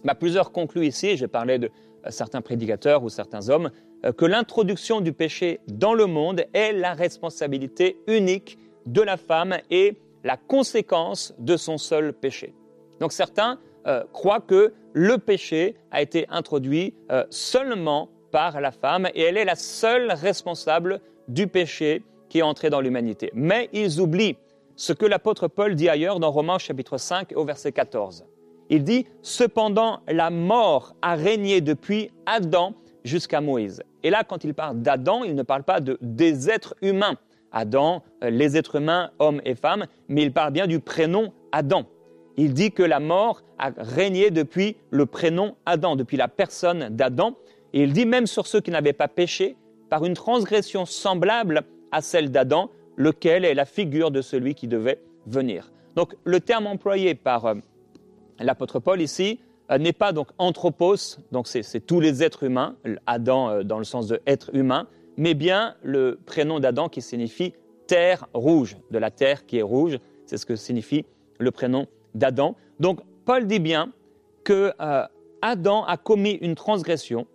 bah, 0.03 0.13
plusieurs 0.13 0.51
concluent 0.51 0.85
ici, 0.85 1.15
j'ai 1.15 1.27
parlé 1.27 1.57
de 1.57 1.71
certains 2.09 2.41
prédicateurs 2.41 3.03
ou 3.03 3.09
certains 3.09 3.49
hommes, 3.49 3.71
que 4.17 4.25
l'introduction 4.25 5.01
du 5.01 5.13
péché 5.13 5.59
dans 5.67 5.93
le 5.93 6.05
monde 6.05 6.45
est 6.53 6.73
la 6.73 6.93
responsabilité 6.93 7.97
unique 8.07 8.59
de 8.85 9.01
la 9.01 9.17
femme 9.17 9.57
et 9.69 9.97
la 10.23 10.37
conséquence 10.37 11.33
de 11.39 11.57
son 11.57 11.77
seul 11.77 12.13
péché. 12.13 12.53
Donc 12.99 13.11
certains 13.11 13.59
euh, 13.85 14.03
croient 14.11 14.41
que 14.41 14.73
le 14.93 15.17
péché 15.17 15.75
a 15.91 16.01
été 16.01 16.25
introduit 16.29 16.93
euh, 17.11 17.25
seulement 17.29 18.09
la 18.59 18.71
femme 18.71 19.07
et 19.15 19.21
elle 19.23 19.37
est 19.37 19.45
la 19.45 19.55
seule 19.55 20.11
responsable 20.11 21.01
du 21.27 21.47
péché 21.47 22.03
qui 22.29 22.39
est 22.39 22.43
entré 22.43 22.69
dans 22.69 22.81
l'humanité. 22.81 23.31
Mais 23.33 23.69
ils 23.73 23.99
oublient 23.99 24.37
ce 24.75 24.93
que 24.93 25.05
l'apôtre 25.05 25.47
Paul 25.47 25.75
dit 25.75 25.89
ailleurs 25.89 26.19
dans 26.19 26.29
Romains 26.29 26.59
chapitre 26.59 26.97
5 26.97 27.33
au 27.35 27.45
verset 27.45 27.71
14. 27.71 28.25
Il 28.69 28.83
dit, 28.83 29.07
Cependant 29.21 30.01
la 30.07 30.29
mort 30.29 30.95
a 31.01 31.15
régné 31.15 31.61
depuis 31.61 32.11
Adam 32.25 32.73
jusqu'à 33.03 33.41
Moïse. 33.41 33.81
Et 34.03 34.09
là, 34.09 34.23
quand 34.23 34.43
il 34.43 34.53
parle 34.53 34.81
d'Adam, 34.81 35.23
il 35.23 35.33
ne 35.33 35.43
parle 35.43 35.63
pas 35.63 35.79
de, 35.79 35.97
des 36.01 36.49
êtres 36.49 36.75
humains, 36.81 37.15
Adam, 37.51 38.03
euh, 38.23 38.29
les 38.29 38.55
êtres 38.55 38.75
humains, 38.75 39.09
hommes 39.19 39.41
et 39.45 39.55
femmes, 39.55 39.85
mais 40.09 40.21
il 40.21 40.31
parle 40.31 40.51
bien 40.51 40.67
du 40.67 40.79
prénom 40.79 41.33
Adam. 41.51 41.85
il 42.35 42.53
dit 42.53 42.71
que 42.71 42.83
la 42.83 42.99
mort 42.99 43.41
a 43.57 43.71
régné 43.77 44.29
depuis 44.29 44.75
le 44.91 45.07
prénom 45.07 45.55
Adam, 45.65 45.95
depuis 45.95 46.17
la 46.17 46.27
personne 46.27 46.89
d'Adam. 46.89 47.35
Et 47.73 47.83
il 47.83 47.93
dit 47.93 48.05
même 48.05 48.27
sur 48.27 48.47
ceux 48.47 48.61
qui 48.61 48.71
n'avaient 48.71 48.93
pas 48.93 49.07
péché, 49.07 49.55
par 49.89 50.05
une 50.05 50.13
transgression 50.13 50.85
semblable 50.85 51.63
à 51.91 52.01
celle 52.01 52.31
d'Adam, 52.31 52.69
lequel 52.95 53.45
est 53.45 53.53
la 53.53 53.65
figure 53.65 54.11
de 54.11 54.21
celui 54.21 54.55
qui 54.55 54.67
devait 54.67 54.99
venir. 55.25 55.71
Donc 55.95 56.15
le 56.23 56.39
terme 56.39 56.67
employé 56.67 57.15
par 57.15 57.45
euh, 57.45 57.55
l'apôtre 58.39 58.79
Paul 58.79 59.01
ici 59.01 59.39
euh, 59.71 59.77
n'est 59.77 59.93
pas 59.93 60.11
donc 60.11 60.27
anthropos, 60.37 61.17
donc 61.31 61.47
c'est 61.47 61.85
tous 61.85 61.99
les 61.99 62.23
êtres 62.23 62.43
humains, 62.43 62.75
Adam 63.05 63.49
euh, 63.49 63.63
dans 63.63 63.77
le 63.77 63.83
sens 63.83 64.07
de 64.07 64.21
être 64.27 64.53
humain, 64.53 64.87
mais 65.17 65.33
bien 65.33 65.75
le 65.83 66.19
prénom 66.25 66.59
d'Adam 66.59 66.89
qui 66.89 67.01
signifie 67.01 67.53
terre 67.87 68.27
rouge, 68.33 68.77
de 68.91 68.97
la 68.97 69.11
terre 69.11 69.45
qui 69.45 69.57
est 69.57 69.63
rouge, 69.63 69.99
c'est 70.25 70.37
ce 70.37 70.45
que 70.45 70.55
signifie 70.55 71.05
le 71.39 71.51
prénom 71.51 71.87
d'Adam. 72.15 72.55
Donc 72.79 72.99
Paul 73.25 73.47
dit 73.47 73.59
bien 73.59 73.91
que 74.43 74.71
Adam 75.41 75.83
a 75.83 75.97
commis 75.97 76.33
une 76.41 76.55
transgression 76.55 77.27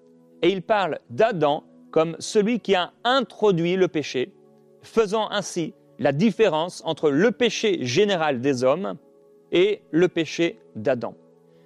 et 0.42 0.50
il 0.50 0.62
parle 0.62 0.98
d'Adam 1.10 1.64
comme 1.90 2.16
celui 2.18 2.60
qui 2.60 2.74
a 2.74 2.92
introduit 3.04 3.76
le 3.76 3.88
péché, 3.88 4.32
faisant 4.82 5.30
ainsi 5.30 5.74
la 5.98 6.12
différence 6.12 6.82
entre 6.84 7.10
le 7.10 7.30
péché 7.30 7.84
général 7.84 8.40
des 8.40 8.64
hommes 8.64 8.96
et 9.52 9.82
le 9.90 10.08
péché 10.08 10.58
d'Adam. 10.74 11.14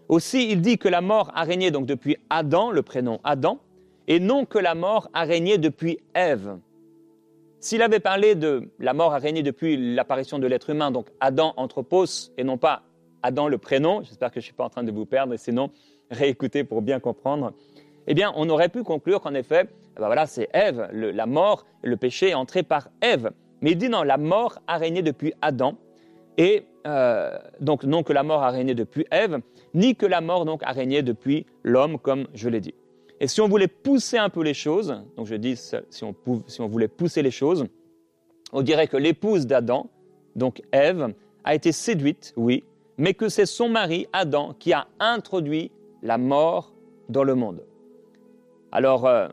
Aussi, 0.08 0.50
il 0.50 0.60
dit 0.60 0.78
que 0.78 0.88
la 0.88 1.00
mort 1.00 1.32
a 1.34 1.44
régné 1.44 1.70
donc 1.70 1.86
depuis 1.86 2.16
Adam, 2.30 2.70
le 2.70 2.82
prénom 2.82 3.20
Adam, 3.24 3.60
et 4.08 4.20
non 4.20 4.44
que 4.44 4.58
la 4.58 4.74
mort 4.74 5.08
a 5.14 5.24
régné 5.24 5.58
depuis 5.58 5.98
Ève. 6.14 6.58
S'il 7.60 7.82
avait 7.82 8.00
parlé 8.00 8.34
de 8.34 8.68
la 8.78 8.92
mort 8.92 9.14
a 9.14 9.18
régné 9.18 9.42
depuis 9.42 9.94
l'apparition 9.94 10.38
de 10.38 10.46
l'être 10.46 10.70
humain, 10.70 10.90
donc 10.90 11.06
Adam 11.20 11.54
anthropos, 11.56 12.30
et 12.36 12.44
non 12.44 12.58
pas 12.58 12.82
Adam 13.22 13.48
le 13.48 13.58
prénom, 13.58 14.02
j'espère 14.02 14.30
que 14.30 14.40
je 14.40 14.44
ne 14.44 14.44
suis 14.44 14.52
pas 14.52 14.64
en 14.64 14.70
train 14.70 14.84
de 14.84 14.92
vous 14.92 15.06
perdre, 15.06 15.34
et 15.34 15.38
sinon 15.38 15.70
réécoutez 16.10 16.62
pour 16.62 16.82
bien 16.82 17.00
comprendre, 17.00 17.52
eh 18.06 18.14
bien 18.14 18.32
on 18.36 18.48
aurait 18.48 18.68
pu 18.68 18.82
conclure 18.82 19.20
qu'en 19.20 19.34
effet, 19.34 19.68
eh 19.96 20.00
ben 20.00 20.06
voilà, 20.06 20.26
c'est 20.26 20.48
Ève, 20.52 20.88
la 20.92 21.26
mort, 21.26 21.66
le 21.82 21.96
péché 21.96 22.30
est 22.30 22.34
entré 22.34 22.62
par 22.62 22.88
Ève. 23.00 23.30
Mais 23.60 23.72
il 23.72 23.78
dit 23.78 23.88
non, 23.88 24.02
la 24.02 24.18
mort 24.18 24.58
a 24.66 24.76
régné 24.76 25.02
depuis 25.02 25.32
Adam, 25.40 25.76
et 26.36 26.64
euh, 26.86 27.36
donc 27.60 27.84
non 27.84 28.02
que 28.02 28.12
la 28.12 28.22
mort 28.22 28.42
a 28.42 28.50
régné 28.50 28.74
depuis 28.74 29.06
Ève, 29.10 29.40
ni 29.74 29.96
que 29.96 30.06
la 30.06 30.20
mort 30.20 30.44
donc 30.44 30.62
a 30.62 30.72
régné 30.72 31.02
depuis 31.02 31.46
l'homme, 31.62 31.98
comme 31.98 32.26
je 32.34 32.48
l'ai 32.48 32.60
dit. 32.60 32.74
Et 33.20 33.28
si 33.28 33.40
on 33.40 33.48
voulait 33.48 33.68
pousser 33.68 34.18
un 34.18 34.28
peu 34.28 34.42
les 34.42 34.54
choses, 34.54 35.02
donc 35.16 35.26
je 35.26 35.34
dis 35.34 35.56
si 35.56 36.04
on, 36.04 36.14
si 36.46 36.60
on 36.60 36.68
voulait 36.68 36.88
pousser 36.88 37.22
les 37.22 37.30
choses, 37.30 37.66
on 38.52 38.62
dirait 38.62 38.88
que 38.88 38.96
l'épouse 38.96 39.46
d'Adam, 39.46 39.88
donc 40.34 40.62
Ève, 40.72 41.14
a 41.44 41.54
été 41.54 41.72
séduite, 41.72 42.34
oui, 42.36 42.64
mais 42.98 43.14
que 43.14 43.28
c'est 43.28 43.46
son 43.46 43.68
mari, 43.68 44.06
Adam, 44.12 44.54
qui 44.58 44.72
a 44.72 44.86
introduit 44.98 45.70
la 46.02 46.18
mort 46.18 46.74
dans 47.08 47.24
le 47.24 47.34
monde. 47.34 47.62
Alors, 48.72 49.06
euh, 49.06 49.28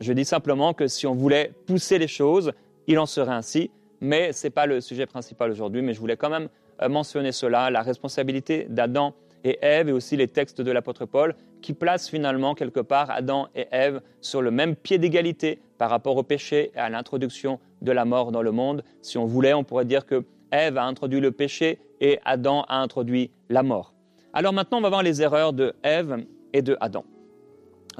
je 0.00 0.12
dis 0.12 0.24
simplement 0.24 0.74
que 0.74 0.86
si 0.86 1.06
on 1.06 1.14
voulait 1.14 1.52
pousser 1.66 1.98
les 1.98 2.08
choses, 2.08 2.52
il 2.86 2.98
en 2.98 3.06
serait 3.06 3.32
ainsi, 3.32 3.70
mais 4.00 4.32
ce 4.32 4.46
n'est 4.46 4.50
pas 4.50 4.66
le 4.66 4.80
sujet 4.80 5.06
principal 5.06 5.50
aujourd'hui, 5.50 5.82
mais 5.82 5.94
je 5.94 6.00
voulais 6.00 6.16
quand 6.16 6.30
même 6.30 6.48
euh, 6.82 6.88
mentionner 6.88 7.32
cela, 7.32 7.70
la 7.70 7.82
responsabilité 7.82 8.66
d'Adam 8.68 9.14
et 9.44 9.58
Ève 9.62 9.88
et 9.88 9.92
aussi 9.92 10.16
les 10.16 10.28
textes 10.28 10.60
de 10.60 10.70
l'apôtre 10.70 11.06
Paul 11.06 11.34
qui 11.62 11.72
placent 11.72 12.08
finalement 12.08 12.54
quelque 12.54 12.80
part 12.80 13.10
Adam 13.10 13.48
et 13.54 13.66
Ève 13.70 14.00
sur 14.20 14.42
le 14.42 14.50
même 14.50 14.76
pied 14.76 14.98
d'égalité 14.98 15.60
par 15.78 15.90
rapport 15.90 16.16
au 16.16 16.22
péché 16.22 16.72
et 16.74 16.78
à 16.78 16.88
l'introduction 16.88 17.60
de 17.82 17.92
la 17.92 18.04
mort 18.04 18.32
dans 18.32 18.42
le 18.42 18.52
monde. 18.52 18.82
Si 19.02 19.18
on 19.18 19.26
voulait, 19.26 19.54
on 19.54 19.64
pourrait 19.64 19.84
dire 19.84 20.06
que 20.06 20.24
Ève 20.50 20.78
a 20.78 20.84
introduit 20.84 21.20
le 21.20 21.30
péché 21.30 21.78
et 22.00 22.18
Adam 22.24 22.64
a 22.68 22.80
introduit 22.80 23.30
la 23.48 23.62
mort. 23.62 23.94
Alors 24.32 24.52
maintenant, 24.52 24.78
on 24.78 24.82
va 24.82 24.88
voir 24.88 25.02
les 25.02 25.22
erreurs 25.22 25.52
de 25.52 25.74
Ève 25.82 26.24
et 26.52 26.62
de 26.62 26.76
Adam 26.80 27.04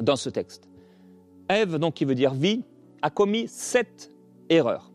dans 0.00 0.16
ce 0.16 0.30
texte. 0.30 0.68
Ève, 1.48 1.76
donc 1.76 1.94
qui 1.94 2.04
veut 2.04 2.14
dire 2.14 2.34
vie, 2.34 2.64
a 3.02 3.10
commis 3.10 3.48
sept 3.48 4.10
erreurs. 4.48 4.92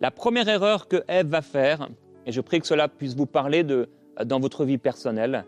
La 0.00 0.10
première 0.10 0.48
erreur 0.48 0.88
que 0.88 1.04
Ève 1.08 1.28
va 1.28 1.42
faire, 1.42 1.88
et 2.26 2.32
je 2.32 2.40
prie 2.40 2.60
que 2.60 2.66
cela 2.66 2.88
puisse 2.88 3.14
vous 3.14 3.26
parler 3.26 3.62
de, 3.64 3.88
dans 4.24 4.40
votre 4.40 4.64
vie 4.64 4.78
personnelle, 4.78 5.44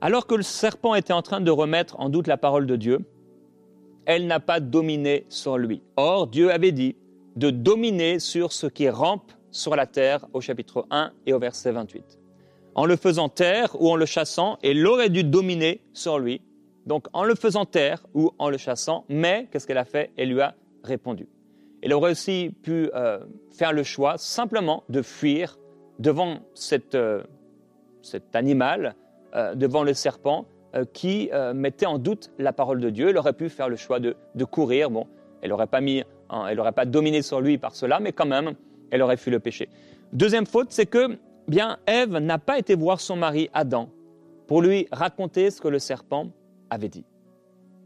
alors 0.00 0.26
que 0.26 0.34
le 0.34 0.42
serpent 0.42 0.94
était 0.94 1.12
en 1.12 1.22
train 1.22 1.40
de 1.40 1.50
remettre 1.50 1.98
en 1.98 2.08
doute 2.08 2.28
la 2.28 2.36
parole 2.36 2.66
de 2.66 2.76
Dieu, 2.76 3.00
elle 4.06 4.26
n'a 4.26 4.40
pas 4.40 4.60
dominé 4.60 5.26
sur 5.28 5.58
lui. 5.58 5.82
Or, 5.96 6.28
Dieu 6.28 6.50
avait 6.50 6.72
dit 6.72 6.96
de 7.36 7.50
dominer 7.50 8.18
sur 8.18 8.52
ce 8.52 8.66
qui 8.66 8.88
rampe 8.88 9.32
sur 9.50 9.76
la 9.76 9.86
terre 9.86 10.26
au 10.32 10.40
chapitre 10.40 10.86
1 10.90 11.12
et 11.26 11.32
au 11.32 11.38
verset 11.38 11.72
28. 11.72 12.18
En 12.74 12.86
le 12.86 12.96
faisant 12.96 13.28
taire 13.28 13.80
ou 13.80 13.90
en 13.90 13.96
le 13.96 14.06
chassant, 14.06 14.58
elle 14.62 14.86
aurait 14.86 15.10
dû 15.10 15.24
dominer 15.24 15.82
sur 15.92 16.18
lui. 16.18 16.40
Donc 16.88 17.06
en 17.12 17.22
le 17.22 17.34
faisant 17.34 17.66
taire 17.66 18.02
ou 18.14 18.32
en 18.38 18.48
le 18.48 18.56
chassant, 18.56 19.04
mais 19.10 19.46
qu'est-ce 19.52 19.66
qu'elle 19.66 19.78
a 19.78 19.84
fait? 19.84 20.10
Elle 20.16 20.30
lui 20.30 20.40
a 20.40 20.54
répondu. 20.82 21.28
Elle 21.82 21.92
aurait 21.92 22.12
aussi 22.12 22.50
pu 22.62 22.90
euh, 22.94 23.18
faire 23.50 23.74
le 23.74 23.82
choix 23.82 24.16
simplement 24.16 24.84
de 24.88 25.02
fuir 25.02 25.58
devant 25.98 26.38
euh, 26.94 27.22
cet 28.00 28.34
animal, 28.34 28.96
euh, 29.34 29.54
devant 29.54 29.84
le 29.84 29.92
serpent 29.92 30.46
qui 30.92 31.30
mettait 31.54 31.86
en 31.86 31.98
doute 31.98 32.30
la 32.38 32.52
parole 32.52 32.78
de 32.78 32.90
Dieu. 32.90 33.08
Elle 33.08 33.16
aurait 33.16 33.32
pu 33.32 33.48
faire 33.48 33.70
le 33.70 33.76
choix 33.76 34.00
de, 34.00 34.14
courir. 34.44 34.90
Bon, 34.90 35.06
elle 35.40 35.48
n'aurait 35.48 35.66
pas 35.66 35.80
pas 36.72 36.84
dominé 36.84 37.22
sur 37.22 37.40
lui 37.40 37.56
par 37.56 37.74
cela, 37.74 38.00
mais 38.00 38.12
quand 38.12 38.26
même, 38.26 38.52
elle 38.90 39.00
aurait 39.00 39.16
fui 39.16 39.30
le 39.30 39.40
péché. 39.40 39.70
Deuxième 40.12 40.44
faute, 40.44 40.68
c'est 40.70 40.84
que 40.84 41.16
bien 41.48 41.78
Ève 41.86 42.18
n'a 42.18 42.36
pas 42.36 42.58
été 42.58 42.74
voir 42.74 43.00
son 43.00 43.16
mari 43.16 43.48
Adam 43.54 43.88
pour 44.46 44.60
lui 44.60 44.86
raconter 44.92 45.50
ce 45.50 45.62
que 45.62 45.68
le 45.68 45.78
serpent 45.78 46.28
avait 46.70 46.88
dit. 46.88 47.04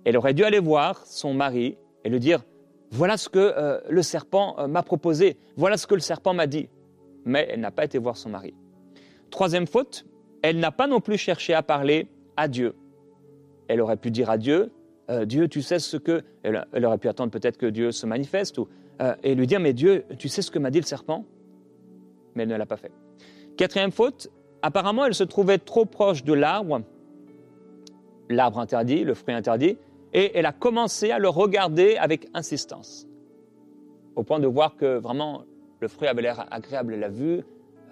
Elle 0.05 0.17
aurait 0.17 0.35
dû 0.35 0.45
aller 0.45 0.59
voir 0.59 1.07
son 1.07 1.35
mari 1.35 1.77
et 2.05 2.09
lui 2.09 2.21
dire 2.21 2.45
voilà 2.91 3.17
ce 3.17 3.29
que 3.29 3.39
euh, 3.39 3.81
le 3.89 4.03
serpent 4.03 4.55
euh, 4.59 4.67
m'a 4.67 4.83
proposé, 4.83 5.39
voilà 5.57 5.77
ce 5.79 5.87
que 5.87 5.95
le 5.95 6.01
serpent 6.01 6.35
m'a 6.35 6.47
dit. 6.47 6.69
Mais 7.25 7.49
elle 7.51 7.61
n'a 7.61 7.71
pas 7.71 7.85
été 7.85 7.99
voir 7.99 8.17
son 8.17 8.29
mari. 8.29 8.55
Troisième 9.31 9.67
faute, 9.67 10.05
elle 10.43 10.59
n'a 10.59 10.73
pas 10.73 10.87
non 10.87 11.01
plus 11.01 11.17
cherché 11.17 11.55
à 11.55 11.63
parler 11.63 12.09
à 12.37 12.49
Dieu. 12.49 12.75
Elle 13.69 13.81
aurait 13.81 13.97
pu 13.97 14.11
dire 14.11 14.29
à 14.29 14.37
Dieu, 14.37 14.73
euh, 15.09 15.25
Dieu, 15.25 15.49
tu 15.49 15.63
sais 15.63 15.79
ce 15.79 15.97
que... 15.97 16.23
Elle, 16.43 16.85
aurait 16.85 16.99
pu 16.99 17.09
attendre 17.09 17.31
peut-être 17.31 17.57
que 17.57 17.67
Dieu 17.67 17.93
se 17.93 18.05
manifeste 18.05 18.59
ou, 18.59 18.69
et 19.23 19.35
lui 19.35 19.47
dire, 19.47 19.59
mais 19.59 19.73
Dieu, 19.73 20.05
tu 20.19 20.29
sais 20.29 20.43
ce 20.43 20.51
que 20.51 20.59
m'a 20.59 20.71
dit 20.71 20.81
le 20.81 20.87
serpent? 20.87 21.25
Mais 22.35 22.43
elle 22.43 22.51
ne 22.51 22.57
l'a 22.57 22.67
pas 22.67 22.77
fait. 22.77 22.93
Quatrième 23.57 23.91
faute, 23.91 24.29
apparemment 24.61 25.07
elle 25.07 25.15
se 25.15 25.25
trouvait 25.25 25.59
trop 25.59 25.87
proche 25.87 26.25
de 26.25 26.33
l'arbre, 26.33 26.83
l'arbre 28.35 28.59
interdit, 28.59 29.05
le 29.05 29.15
fruit 29.15 29.35
interdit, 29.35 29.79
et 30.13 30.37
elle 30.37 30.47
a 30.47 30.53
commencé 30.53 31.11
à 31.11 31.19
le 31.19 31.29
regarder 31.29 31.97
avec 31.97 32.29
insistance, 32.35 33.07
au 34.15 34.23
point 34.23 34.41
de 34.41 34.47
voir 34.47 34.77
que 34.77 34.99
vraiment 34.99 35.45
le 35.81 35.89
fruit 35.89 36.09
avait 36.09 36.23
l'air 36.23 36.47
agréable 36.51 36.95
à 36.95 36.97
la 36.97 37.09
vue, 37.09 37.43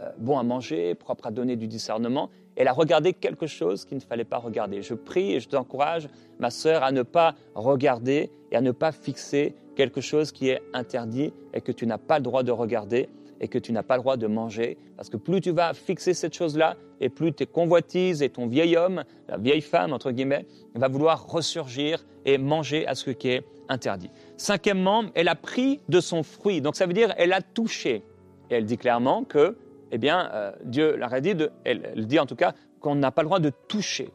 euh, 0.00 0.10
bon 0.18 0.38
à 0.38 0.42
manger, 0.42 0.94
propre 0.94 1.26
à 1.26 1.30
donner 1.30 1.56
du 1.56 1.66
discernement. 1.66 2.30
Elle 2.56 2.68
a 2.68 2.72
regardé 2.72 3.12
quelque 3.12 3.46
chose 3.46 3.84
qu'il 3.84 3.96
ne 3.96 4.02
fallait 4.02 4.24
pas 4.24 4.38
regarder. 4.38 4.82
Je 4.82 4.94
prie 4.94 5.32
et 5.32 5.40
je 5.40 5.48
t'encourage, 5.48 6.08
ma 6.38 6.50
sœur, 6.50 6.82
à 6.82 6.92
ne 6.92 7.02
pas 7.02 7.34
regarder 7.54 8.30
et 8.52 8.56
à 8.56 8.60
ne 8.60 8.70
pas 8.70 8.92
fixer 8.92 9.54
quelque 9.76 10.00
chose 10.00 10.30
qui 10.30 10.48
est 10.48 10.60
interdit 10.72 11.32
et 11.54 11.60
que 11.60 11.72
tu 11.72 11.86
n'as 11.86 11.98
pas 11.98 12.18
le 12.18 12.22
droit 12.22 12.42
de 12.42 12.52
regarder 12.52 13.08
et 13.40 13.48
que 13.48 13.58
tu 13.58 13.72
n'as 13.72 13.82
pas 13.82 13.96
le 13.96 14.02
droit 14.02 14.16
de 14.16 14.26
manger. 14.26 14.76
Parce 14.96 15.08
que 15.08 15.16
plus 15.16 15.40
tu 15.40 15.50
vas 15.50 15.74
fixer 15.74 16.14
cette 16.14 16.34
chose-là, 16.34 16.76
et 17.00 17.08
plus 17.08 17.32
tes 17.32 17.46
convoitises 17.46 18.22
et 18.22 18.28
ton 18.28 18.46
vieil 18.46 18.76
homme, 18.76 19.04
la 19.28 19.38
vieille 19.38 19.62
femme, 19.62 19.92
entre 19.92 20.10
guillemets, 20.10 20.46
va 20.74 20.88
vouloir 20.88 21.26
ressurgir 21.26 22.04
et 22.26 22.38
manger 22.38 22.86
à 22.86 22.94
ce 22.94 23.10
qui 23.10 23.28
est 23.28 23.44
interdit. 23.68 24.10
Cinquièmement, 24.36 25.04
elle 25.14 25.28
a 25.28 25.34
pris 25.34 25.80
de 25.88 26.00
son 26.00 26.22
fruit. 26.22 26.60
Donc 26.60 26.76
ça 26.76 26.86
veut 26.86 26.92
dire 26.92 27.14
elle 27.16 27.32
a 27.32 27.40
touché. 27.40 28.04
Et 28.50 28.54
elle 28.54 28.66
dit 28.66 28.76
clairement 28.76 29.24
que, 29.24 29.56
eh 29.92 29.98
bien, 29.98 30.30
euh, 30.32 30.52
Dieu 30.64 30.96
leur 30.96 31.18
dit, 31.20 31.34
elle, 31.64 31.90
elle 31.94 32.06
dit 32.06 32.18
en 32.18 32.26
tout 32.26 32.36
cas 32.36 32.52
qu'on 32.80 32.94
n'a 32.94 33.10
pas 33.10 33.22
le 33.22 33.26
droit 33.26 33.40
de 33.40 33.52
toucher. 33.68 34.10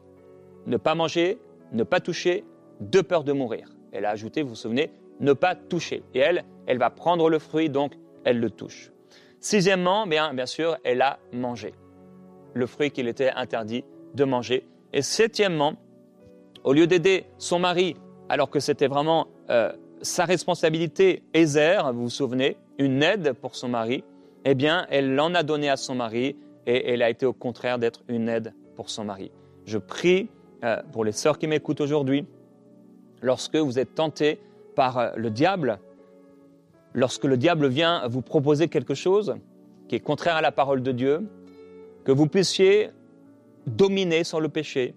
Ne 0.66 0.76
pas 0.76 0.94
manger, 0.94 1.38
ne 1.72 1.82
pas 1.82 2.00
toucher, 2.00 2.44
de 2.80 3.00
peur 3.00 3.24
de 3.24 3.32
mourir. 3.32 3.70
Elle 3.92 4.04
a 4.04 4.10
ajouté, 4.10 4.42
vous 4.42 4.50
vous 4.50 4.54
souvenez, 4.54 4.90
ne 5.20 5.32
pas 5.32 5.54
toucher. 5.54 6.02
Et 6.14 6.18
elle, 6.18 6.44
elle 6.66 6.78
va 6.78 6.90
prendre 6.90 7.30
le 7.30 7.38
fruit, 7.38 7.70
donc 7.70 7.94
elle 8.24 8.40
le 8.40 8.50
touche. 8.50 8.92
Sixièmement, 9.40 10.06
bien, 10.06 10.34
bien 10.34 10.46
sûr, 10.46 10.76
elle 10.84 11.02
a 11.02 11.18
mangé 11.32 11.74
le 12.54 12.66
fruit 12.66 12.90
qu'il 12.90 13.06
était 13.06 13.30
interdit 13.30 13.84
de 14.14 14.24
manger. 14.24 14.66
Et 14.92 15.02
septièmement, 15.02 15.74
au 16.64 16.72
lieu 16.72 16.86
d'aider 16.86 17.26
son 17.38 17.58
mari, 17.58 17.96
alors 18.28 18.50
que 18.50 18.60
c'était 18.60 18.88
vraiment 18.88 19.28
euh, 19.50 19.72
sa 20.02 20.24
responsabilité, 20.24 21.22
Ézer, 21.34 21.92
vous 21.92 22.04
vous 22.04 22.10
souvenez, 22.10 22.56
une 22.78 23.02
aide 23.02 23.32
pour 23.34 23.54
son 23.54 23.68
mari, 23.68 24.04
eh 24.44 24.54
bien, 24.54 24.86
elle 24.90 25.14
l'en 25.14 25.34
a 25.34 25.42
donné 25.42 25.68
à 25.68 25.76
son 25.76 25.94
mari 25.94 26.36
et 26.66 26.92
elle 26.92 27.02
a 27.02 27.10
été 27.10 27.26
au 27.26 27.32
contraire 27.32 27.78
d'être 27.78 28.02
une 28.08 28.28
aide 28.28 28.52
pour 28.74 28.90
son 28.90 29.04
mari. 29.04 29.30
Je 29.64 29.78
prie 29.78 30.28
euh, 30.64 30.82
pour 30.92 31.04
les 31.04 31.12
sœurs 31.12 31.38
qui 31.38 31.46
m'écoutent 31.46 31.80
aujourd'hui, 31.80 32.26
lorsque 33.22 33.56
vous 33.56 33.78
êtes 33.78 33.94
tentés 33.94 34.40
par 34.74 34.98
euh, 34.98 35.10
le 35.16 35.30
diable, 35.30 35.78
lorsque 36.96 37.24
le 37.24 37.36
diable 37.36 37.68
vient 37.68 38.08
vous 38.08 38.22
proposer 38.22 38.66
quelque 38.66 38.94
chose 38.94 39.36
qui 39.86 39.94
est 39.94 40.00
contraire 40.00 40.36
à 40.36 40.40
la 40.40 40.50
parole 40.50 40.82
de 40.82 40.90
Dieu, 40.90 41.28
que 42.04 42.10
vous 42.10 42.26
puissiez 42.26 42.90
dominer 43.66 44.24
sur 44.24 44.40
le 44.40 44.48
péché, 44.48 44.94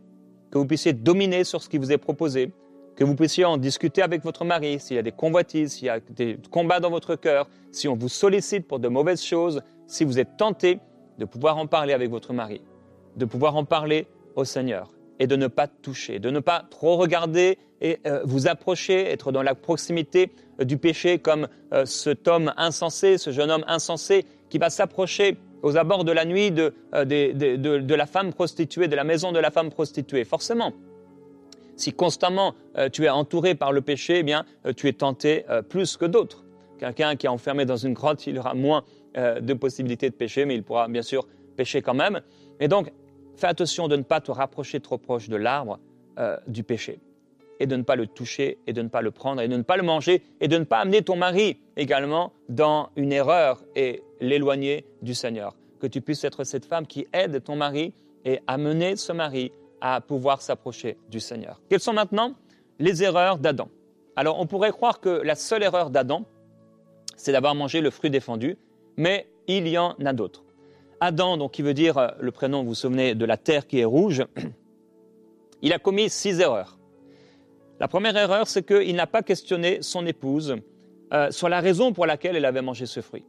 que 0.50 0.58
vous 0.58 0.65
puissiez 0.65 0.94
dominer 0.94 1.44
sur 1.44 1.62
ce 1.62 1.70
qui 1.70 1.77
vous 1.77 1.91
est 1.91 1.98
proposé, 1.98 2.51
que 2.96 3.03
vous 3.03 3.15
puissiez 3.15 3.46
en 3.46 3.58
discuter 3.58 4.01
avec 4.01 4.24
votre 4.24 4.46
mari, 4.46 4.79
s'il 4.79 4.96
y 4.96 5.00
a 5.00 5.03
des 5.03 5.12
convoitises, 5.12 5.74
s'il 5.74 5.88
y 5.88 5.89
a 5.89 6.00
des 6.00 6.38
combats 6.50 6.79
dans 6.79 6.89
votre 6.89 7.15
cœur, 7.15 7.50
si 7.72 7.88
on 7.88 7.96
vous 7.96 8.10
sollicite 8.10 8.68
pour 8.68 8.79
de 8.79 8.88
mauvaises 8.88 9.22
choses, 9.22 9.62
si 9.86 10.06
vous 10.06 10.20
êtes 10.20 10.38
tenté 10.38 10.79
de 11.20 11.25
pouvoir 11.25 11.58
en 11.58 11.68
parler 11.68 11.94
avec 11.94 12.10
votre 12.10 12.34
mari, 12.34 12.62
de 13.18 13.25
pouvoir 13.25 13.58
en 13.58 13.65
parler 13.65 14.08
au 14.36 14.46
Seigneur 14.46 14.89
et 15.19 15.27
de 15.27 15.35
ne 15.35 15.47
pas 15.47 15.67
toucher, 15.67 16.19
de 16.19 16.29
ne 16.29 16.39
pas 16.39 16.65
trop 16.69 16.95
regarder 16.95 17.57
et 17.81 17.99
euh, 18.05 18.21
vous 18.23 18.47
approcher, 18.47 19.05
être 19.05 19.31
dans 19.31 19.43
la 19.43 19.55
proximité 19.55 20.31
euh, 20.59 20.63
du 20.63 20.77
péché 20.77 21.19
comme 21.19 21.47
euh, 21.73 21.85
cet 21.85 22.27
homme 22.27 22.53
insensé, 22.57 23.17
ce 23.17 23.31
jeune 23.31 23.51
homme 23.51 23.65
insensé 23.67 24.25
qui 24.49 24.57
va 24.57 24.69
s'approcher 24.69 25.38
aux 25.61 25.77
abords 25.77 26.05
de 26.05 26.13
la 26.13 26.23
nuit 26.23 26.51
de, 26.51 26.73
de, 26.93 27.95
la 27.95 28.05
femme 28.05 28.31
prostituée, 28.31 28.88
de 28.88 28.95
la 28.95 29.03
maison 29.03 29.33
de 29.33 29.39
la 29.39 29.51
femme 29.51 29.69
prostituée. 29.69 30.23
Forcément, 30.23 30.73
si 31.75 31.91
constamment 31.91 32.55
tu 32.93 33.03
es 33.03 33.09
entouré 33.09 33.55
par 33.55 33.73
le 33.73 33.81
péché, 33.81 34.19
eh 34.19 34.23
bien, 34.23 34.45
tu 34.77 34.88
es 34.88 34.93
tenté 34.93 35.43
plus 35.67 35.97
que 35.97 36.05
d'autres. 36.05 36.45
Quelqu'un 36.79 37.17
qui 37.17 37.25
est 37.25 37.29
enfermé 37.29 37.65
dans 37.65 37.75
une 37.75 37.93
grotte, 37.93 38.25
il 38.25 38.39
aura 38.39 38.53
moins 38.53 38.85
de 39.15 39.53
possibilités 39.53 40.09
de 40.09 40.15
pécher, 40.15 40.45
mais 40.45 40.55
il 40.55 40.63
pourra 40.63 40.88
bien 40.88 41.01
sûr 41.01 41.27
pécher 41.57 41.81
quand 41.81 41.93
même. 41.93 42.21
Et 42.61 42.69
donc, 42.69 42.93
fais 43.39 43.48
attention 43.48 43.88
de 43.88 43.96
ne 43.96 44.03
pas 44.03 44.22
te 44.22 44.31
rapprocher 44.31 44.79
trop 44.79 44.98
proche 44.98 45.29
de 45.29 45.36
l'arbre 45.36 45.79
du 46.48 46.63
péché 46.63 47.00
et 47.62 47.67
de 47.67 47.75
ne 47.75 47.84
pas 47.84 47.96
le 47.96 48.08
toucher 48.08 48.58
et 48.67 48.74
de 48.74 48.81
ne 48.81 48.88
pas 48.88 49.01
le 49.01 49.12
prendre 49.12 49.41
et 49.41 49.48
de 49.48 49.55
ne 49.55 49.63
pas 49.63 49.77
le 49.77 49.84
manger 49.84 50.22
et 50.39 50.48
de 50.48 50.58
ne 50.58 50.63
pas 50.63 50.79
amener 50.79 51.01
ton 51.01 51.15
mari 51.15 51.58
également 51.75 52.31
dans 52.48 52.89
une 52.96 53.12
erreur 53.12 53.63
et 53.75 54.03
l'éloigner 54.22 54.86
du 55.01 55.13
Seigneur. 55.13 55.55
Que 55.79 55.88
tu 55.88 56.01
puisses 56.01 56.24
être 56.24 56.43
cette 56.43 56.65
femme 56.65 56.86
qui 56.88 57.08
aide 57.13 57.43
ton 57.43 57.55
mari 57.55 57.93
et 58.25 58.39
amener 58.48 58.96
ce 58.96 59.13
mari 59.13 59.51
à 59.81 60.01
pouvoir 60.01 60.41
s'approcher 60.41 60.98
du 61.10 61.19
Seigneur. 61.19 61.62
Quelles 61.69 61.79
sont 61.79 61.93
maintenant 61.93 62.34
les 62.79 63.03
erreurs 63.03 63.38
d'Adam? 63.38 63.69
Alors 64.15 64.39
on 64.39 64.46
pourrait 64.46 64.72
croire 64.72 65.00
que 65.00 65.10
la 65.10 65.36
seule 65.36 65.63
erreur 65.63 65.89
d'Adam, 65.89 66.25
c'est 67.15 67.31
d'avoir 67.31 67.55
mangé 67.55 67.79
le 67.79 67.89
fruit 67.89 68.10
défendu, 68.10 68.58
mais 68.98 69.27
il 69.48 69.67
y 69.67 69.77
en 69.77 69.96
a 70.05 70.13
d'autres. 70.13 70.43
Adam, 71.01 71.38
donc 71.38 71.51
qui 71.51 71.62
veut 71.62 71.74
dire 71.74 71.98
euh, 71.98 72.08
le 72.20 72.32
prénom, 72.32 72.63
vous 72.63 72.70
vous 72.70 72.75
souvenez, 72.75 73.15
de 73.15 73.25
la 73.25 73.38
terre 73.38 73.68
qui 73.68 73.79
est 73.79 73.86
rouge, 73.86 74.25
il 75.62 75.74
a 75.74 75.79
commis 75.79 76.10
six 76.10 76.39
erreurs. 76.39 76.77
La 77.79 77.88
première 77.88 78.15
erreur, 78.18 78.48
c'est 78.48 78.63
qu'il 78.63 78.96
n'a 78.96 79.08
pas 79.08 79.24
questionné 79.24 79.82
son 79.82 80.06
épouse 80.06 80.58
euh, 81.13 81.32
sur 81.32 81.48
la 81.48 81.62
raison 81.62 81.94
pour 81.94 82.06
laquelle 82.06 82.36
elle 82.36 82.46
avait 82.46 82.62
mangé 82.62 82.86
ce 82.86 83.00
fruit. 83.00 83.24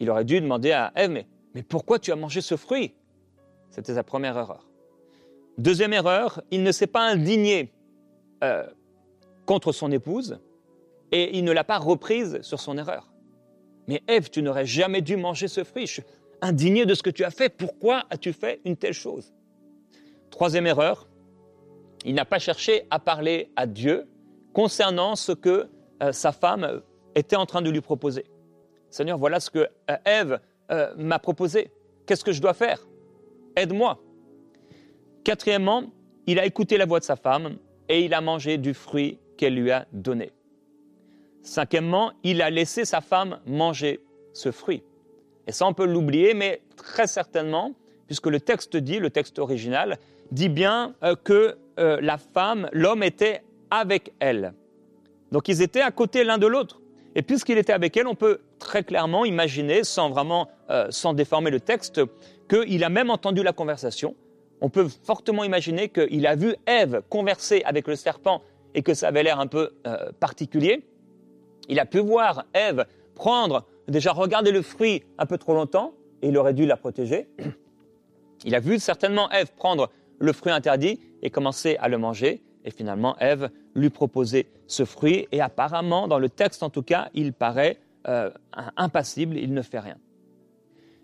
Il 0.00 0.10
aurait 0.10 0.24
dû 0.24 0.40
demander 0.40 0.72
à 0.72 0.92
Ève, 0.96 1.10
mais, 1.10 1.62
pourquoi 1.62 1.98
tu 1.98 2.10
as 2.10 2.16
mangé 2.16 2.40
ce 2.40 2.56
fruit? 2.56 2.94
C'était 3.70 3.94
sa 3.94 4.02
première 4.02 4.36
erreur. 4.36 4.66
Deuxième 5.58 5.92
erreur, 5.92 6.42
il 6.50 6.62
ne 6.62 6.72
s'est 6.72 6.86
pas 6.86 7.08
indigné 7.08 7.72
euh, 8.42 8.66
contre 9.46 9.72
son 9.72 9.92
épouse 9.92 10.40
et 11.12 11.36
il 11.36 11.44
ne 11.44 11.52
l'a 11.52 11.64
pas 11.64 11.78
reprise 11.78 12.40
sur 12.42 12.60
son 12.60 12.78
erreur. 12.78 13.12
Mais 13.86 14.02
Ève, 14.06 14.30
tu 14.30 14.42
n'aurais 14.42 14.66
jamais 14.66 15.02
dû 15.02 15.16
manger 15.16 15.48
ce 15.48 15.64
fruit. 15.64 15.88
Indigné 16.42 16.86
de 16.86 16.94
ce 16.94 17.02
que 17.02 17.10
tu 17.10 17.24
as 17.24 17.30
fait. 17.30 17.48
Pourquoi 17.48 18.04
as-tu 18.10 18.32
fait 18.32 18.60
une 18.64 18.76
telle 18.76 18.94
chose? 18.94 19.32
Troisième 20.30 20.66
erreur, 20.66 21.08
il 22.04 22.14
n'a 22.14 22.24
pas 22.24 22.38
cherché 22.38 22.86
à 22.90 22.98
parler 22.98 23.50
à 23.56 23.66
Dieu 23.66 24.08
concernant 24.52 25.16
ce 25.16 25.32
que 25.32 25.68
euh, 26.02 26.12
sa 26.12 26.32
femme 26.32 26.82
était 27.14 27.36
en 27.36 27.46
train 27.46 27.62
de 27.62 27.70
lui 27.70 27.80
proposer. 27.80 28.24
Seigneur, 28.88 29.18
voilà 29.18 29.40
ce 29.40 29.50
que 29.50 29.58
euh, 29.90 29.96
Ève 30.04 30.40
euh, 30.70 30.94
m'a 30.96 31.18
proposé. 31.18 31.70
Qu'est-ce 32.06 32.24
que 32.24 32.32
je 32.32 32.40
dois 32.40 32.54
faire? 32.54 32.86
Aide-moi. 33.56 34.00
Quatrièmement, 35.24 35.84
il 36.26 36.38
a 36.38 36.46
écouté 36.46 36.78
la 36.78 36.86
voix 36.86 37.00
de 37.00 37.04
sa 37.04 37.16
femme 37.16 37.58
et 37.88 38.04
il 38.04 38.14
a 38.14 38.20
mangé 38.20 38.56
du 38.56 38.72
fruit 38.72 39.18
qu'elle 39.36 39.54
lui 39.54 39.70
a 39.70 39.86
donné. 39.92 40.32
Cinquièmement, 41.42 42.12
il 42.22 42.42
a 42.42 42.50
laissé 42.50 42.84
sa 42.84 43.00
femme 43.00 43.40
manger 43.46 44.00
ce 44.32 44.50
fruit. 44.50 44.82
Et 45.46 45.52
ça, 45.52 45.66
on 45.66 45.74
peut 45.74 45.86
l'oublier, 45.86 46.34
mais 46.34 46.62
très 46.76 47.06
certainement, 47.06 47.72
puisque 48.06 48.26
le 48.26 48.40
texte 48.40 48.76
dit, 48.76 48.98
le 48.98 49.10
texte 49.10 49.38
original, 49.38 49.98
dit 50.30 50.48
bien 50.48 50.94
que 51.24 51.56
euh, 51.78 51.98
la 52.00 52.18
femme, 52.18 52.68
l'homme 52.72 53.02
était 53.02 53.42
avec 53.70 54.12
elle. 54.20 54.52
Donc 55.32 55.48
ils 55.48 55.62
étaient 55.62 55.80
à 55.80 55.90
côté 55.90 56.24
l'un 56.24 56.38
de 56.38 56.46
l'autre. 56.46 56.80
Et 57.14 57.22
puisqu'il 57.22 57.58
était 57.58 57.72
avec 57.72 57.96
elle, 57.96 58.06
on 58.06 58.14
peut 58.14 58.40
très 58.58 58.84
clairement 58.84 59.24
imaginer, 59.24 59.82
sans 59.84 60.10
vraiment, 60.10 60.48
euh, 60.70 60.86
sans 60.90 61.14
déformer 61.14 61.50
le 61.50 61.60
texte, 61.60 62.00
qu'il 62.48 62.84
a 62.84 62.88
même 62.88 63.10
entendu 63.10 63.42
la 63.42 63.52
conversation. 63.52 64.14
On 64.60 64.68
peut 64.68 64.88
fortement 65.04 65.42
imaginer 65.42 65.88
qu'il 65.88 66.26
a 66.26 66.36
vu 66.36 66.54
Ève 66.66 67.02
converser 67.08 67.62
avec 67.64 67.88
le 67.88 67.96
serpent 67.96 68.42
et 68.74 68.82
que 68.82 68.94
ça 68.94 69.08
avait 69.08 69.22
l'air 69.22 69.40
un 69.40 69.46
peu 69.46 69.72
euh, 69.86 70.12
particulier. 70.20 70.84
Il 71.68 71.80
a 71.80 71.86
pu 71.86 71.98
voir 71.98 72.44
Ève 72.52 72.84
prendre, 73.14 73.64
déjà 73.90 74.12
regarder 74.12 74.52
le 74.52 74.62
fruit 74.62 75.02
un 75.18 75.26
peu 75.26 75.38
trop 75.38 75.54
longtemps, 75.54 75.94
et 76.22 76.28
il 76.28 76.38
aurait 76.38 76.54
dû 76.54 76.66
la 76.66 76.76
protéger. 76.76 77.28
Il 78.44 78.54
a 78.54 78.60
vu 78.60 78.78
certainement 78.78 79.30
Ève 79.30 79.52
prendre 79.54 79.90
le 80.18 80.32
fruit 80.32 80.50
interdit 80.50 80.98
et 81.20 81.28
commencer 81.28 81.76
à 81.78 81.88
le 81.88 81.98
manger. 81.98 82.42
Et 82.64 82.70
finalement, 82.70 83.14
Ève 83.18 83.50
lui 83.74 83.90
proposait 83.90 84.46
ce 84.66 84.86
fruit. 84.86 85.28
Et 85.30 85.42
apparemment, 85.42 86.08
dans 86.08 86.18
le 86.18 86.30
texte 86.30 86.62
en 86.62 86.70
tout 86.70 86.82
cas, 86.82 87.10
il 87.12 87.34
paraît 87.34 87.78
euh, 88.08 88.30
impassible, 88.78 89.36
il 89.36 89.52
ne 89.52 89.60
fait 89.60 89.78
rien. 89.78 89.98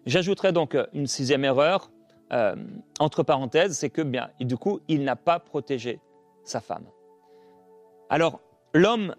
J'ajouterai 0.06 0.52
donc 0.52 0.74
euh, 0.74 0.86
une 0.94 1.06
sixième 1.06 1.44
erreur, 1.44 1.90
euh, 2.32 2.56
entre 2.98 3.22
parenthèses, 3.22 3.76
c'est 3.76 3.90
que 3.90 4.02
bien, 4.02 4.30
du 4.40 4.56
coup, 4.56 4.80
il 4.88 5.04
n'a 5.04 5.16
pas 5.16 5.38
protégé 5.38 6.00
sa 6.42 6.60
femme. 6.60 6.86
Alors, 8.08 8.40
l'homme 8.72 9.14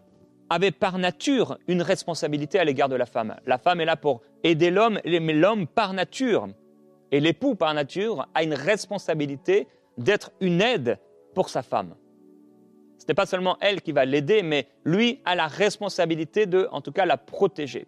avait 0.50 0.72
par 0.72 0.98
nature 0.98 1.58
une 1.68 1.82
responsabilité 1.82 2.60
à 2.60 2.64
l'égard 2.64 2.90
de 2.90 2.96
la 2.96 3.06
femme. 3.06 3.36
La 3.46 3.58
femme 3.58 3.82
est 3.82 3.86
là 3.86 3.96
pour 3.96 4.22
aider 4.44 4.72
l'homme, 4.72 5.00
mais 5.06 5.34
l'homme 5.34 5.68
par 5.68 5.94
nature, 5.94 6.48
et 7.12 7.20
l'époux 7.20 7.56
par 7.56 7.74
nature, 7.74 8.28
a 8.34 8.44
une 8.44 8.54
responsabilité 8.54 9.68
d'être 9.98 10.32
une 10.40 10.62
aide 10.62 11.00
pour 11.34 11.50
sa 11.50 11.62
femme. 11.62 11.96
Ce 12.98 13.06
n'est 13.08 13.16
pas 13.16 13.26
seulement 13.26 13.58
elle 13.62 13.82
qui 13.82 13.92
va 13.92 14.06
l'aider, 14.06 14.44
mais 14.44 14.68
lui 14.84 15.22
a 15.26 15.36
la 15.36 15.48
responsabilité 15.48 16.46
de, 16.46 16.68
en 16.72 16.82
tout 16.82 16.92
cas, 16.92 17.06
la 17.06 17.18
protéger. 17.18 17.88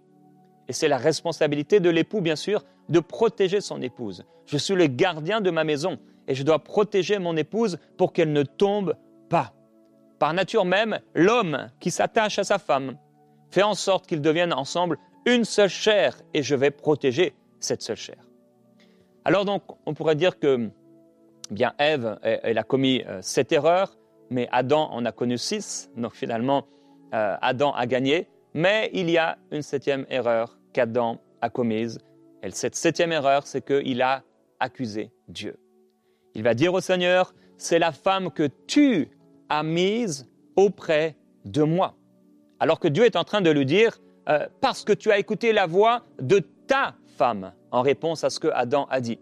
Et 0.68 0.74
c'est 0.74 0.88
la 0.88 0.98
responsabilité 0.98 1.80
de 1.80 1.90
l'époux, 1.90 2.22
bien 2.22 2.36
sûr, 2.36 2.64
de 2.90 3.00
protéger 3.00 3.60
son 3.60 3.82
épouse. 3.82 4.24
Je 4.46 4.58
suis 4.58 4.76
le 4.76 4.88
gardien 4.88 5.42
de 5.42 5.52
ma 5.52 5.64
maison 5.64 5.98
et 6.28 6.36
je 6.36 6.44
dois 6.44 6.60
protéger 6.60 7.20
mon 7.20 7.36
épouse 7.36 7.80
pour 7.98 8.14
qu'elle 8.14 8.32
ne 8.32 8.44
tombe 8.44 8.96
pas. 9.30 9.54
Par 10.20 10.34
nature 10.34 10.66
même, 10.66 11.00
l'homme 11.16 11.70
qui 11.80 11.92
s'attache 11.92 12.40
à 12.40 12.44
sa 12.44 12.60
femme 12.60 12.98
fait 13.50 13.64
en 13.64 13.74
sorte 13.74 14.06
qu'ils 14.06 14.22
deviennent 14.22 14.54
ensemble 14.54 14.98
une 15.26 15.46
seule 15.46 15.70
chair 15.70 16.18
et 16.34 16.44
je 16.44 16.56
vais 16.56 16.72
protéger 16.72 17.34
cette 17.60 17.82
seule 17.82 17.98
chair. 17.98 18.18
Alors 19.24 19.46
donc, 19.46 19.64
on 19.86 19.94
pourrait 19.94 20.16
dire 20.16 20.38
que 20.38 20.70
bien 21.50 21.74
Ève, 21.78 22.20
elle 22.22 22.58
a 22.58 22.64
commis 22.64 23.04
euh, 23.08 23.22
sept 23.22 23.52
erreurs, 23.52 23.98
mais 24.30 24.48
Adam 24.52 24.90
en 24.92 25.06
a 25.06 25.12
connu 25.12 25.38
six, 25.38 25.90
donc 25.96 26.14
finalement 26.14 26.68
euh, 27.14 27.36
Adam 27.42 27.74
a 27.74 27.88
gagné, 27.88 28.28
mais 28.54 28.90
il 28.94 29.10
y 29.10 29.18
a 29.18 29.38
une 29.52 29.62
septième 29.62 30.06
erreur 30.10 30.58
qu'Adam 30.74 31.20
a 31.42 31.50
commise. 31.50 32.00
Et 32.44 32.52
cette 32.52 32.76
septième 32.76 33.12
erreur, 33.12 33.48
c'est 33.48 33.66
qu'il 33.66 34.02
a 34.02 34.24
accusé 34.60 35.12
Dieu. 35.28 35.58
Il 36.36 36.44
va 36.44 36.54
dire 36.54 36.74
au 36.74 36.82
Seigneur, 36.82 37.34
c'est 37.58 37.80
la 37.80 37.92
femme 37.92 38.32
que 38.32 38.50
tu 38.68 39.10
as 39.50 39.64
mise 39.64 40.30
auprès 40.56 41.16
de 41.46 41.64
moi. 41.64 41.96
Alors 42.60 42.80
que 42.80 42.88
Dieu 42.88 43.06
est 43.06 43.16
en 43.16 43.24
train 43.24 43.42
de 43.42 43.50
lui 43.50 43.66
dire, 43.66 44.00
euh, 44.28 44.48
parce 44.62 44.84
que 44.84 44.94
tu 44.94 45.12
as 45.12 45.18
écouté 45.18 45.54
la 45.54 45.66
voix 45.66 46.04
de 46.22 46.40
ta 46.68 46.96
femme, 47.18 47.54
en 47.72 47.82
réponse 47.82 48.24
à 48.24 48.30
ce 48.30 48.40
que 48.40 48.48
Adam 48.48 48.88
a 48.90 49.02
dit. 49.02 49.20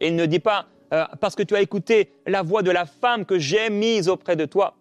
Et 0.00 0.08
il 0.08 0.16
ne 0.16 0.26
dit 0.26 0.38
pas, 0.40 0.66
euh, 0.92 1.04
parce 1.20 1.34
que 1.34 1.42
tu 1.42 1.54
as 1.54 1.60
écouté 1.60 2.12
la 2.26 2.42
voix 2.42 2.62
de 2.62 2.70
la 2.70 2.86
femme 2.86 3.24
que 3.24 3.38
j'ai 3.38 3.70
mise 3.70 4.08
auprès 4.08 4.36
de 4.36 4.44
toi. 4.44 4.76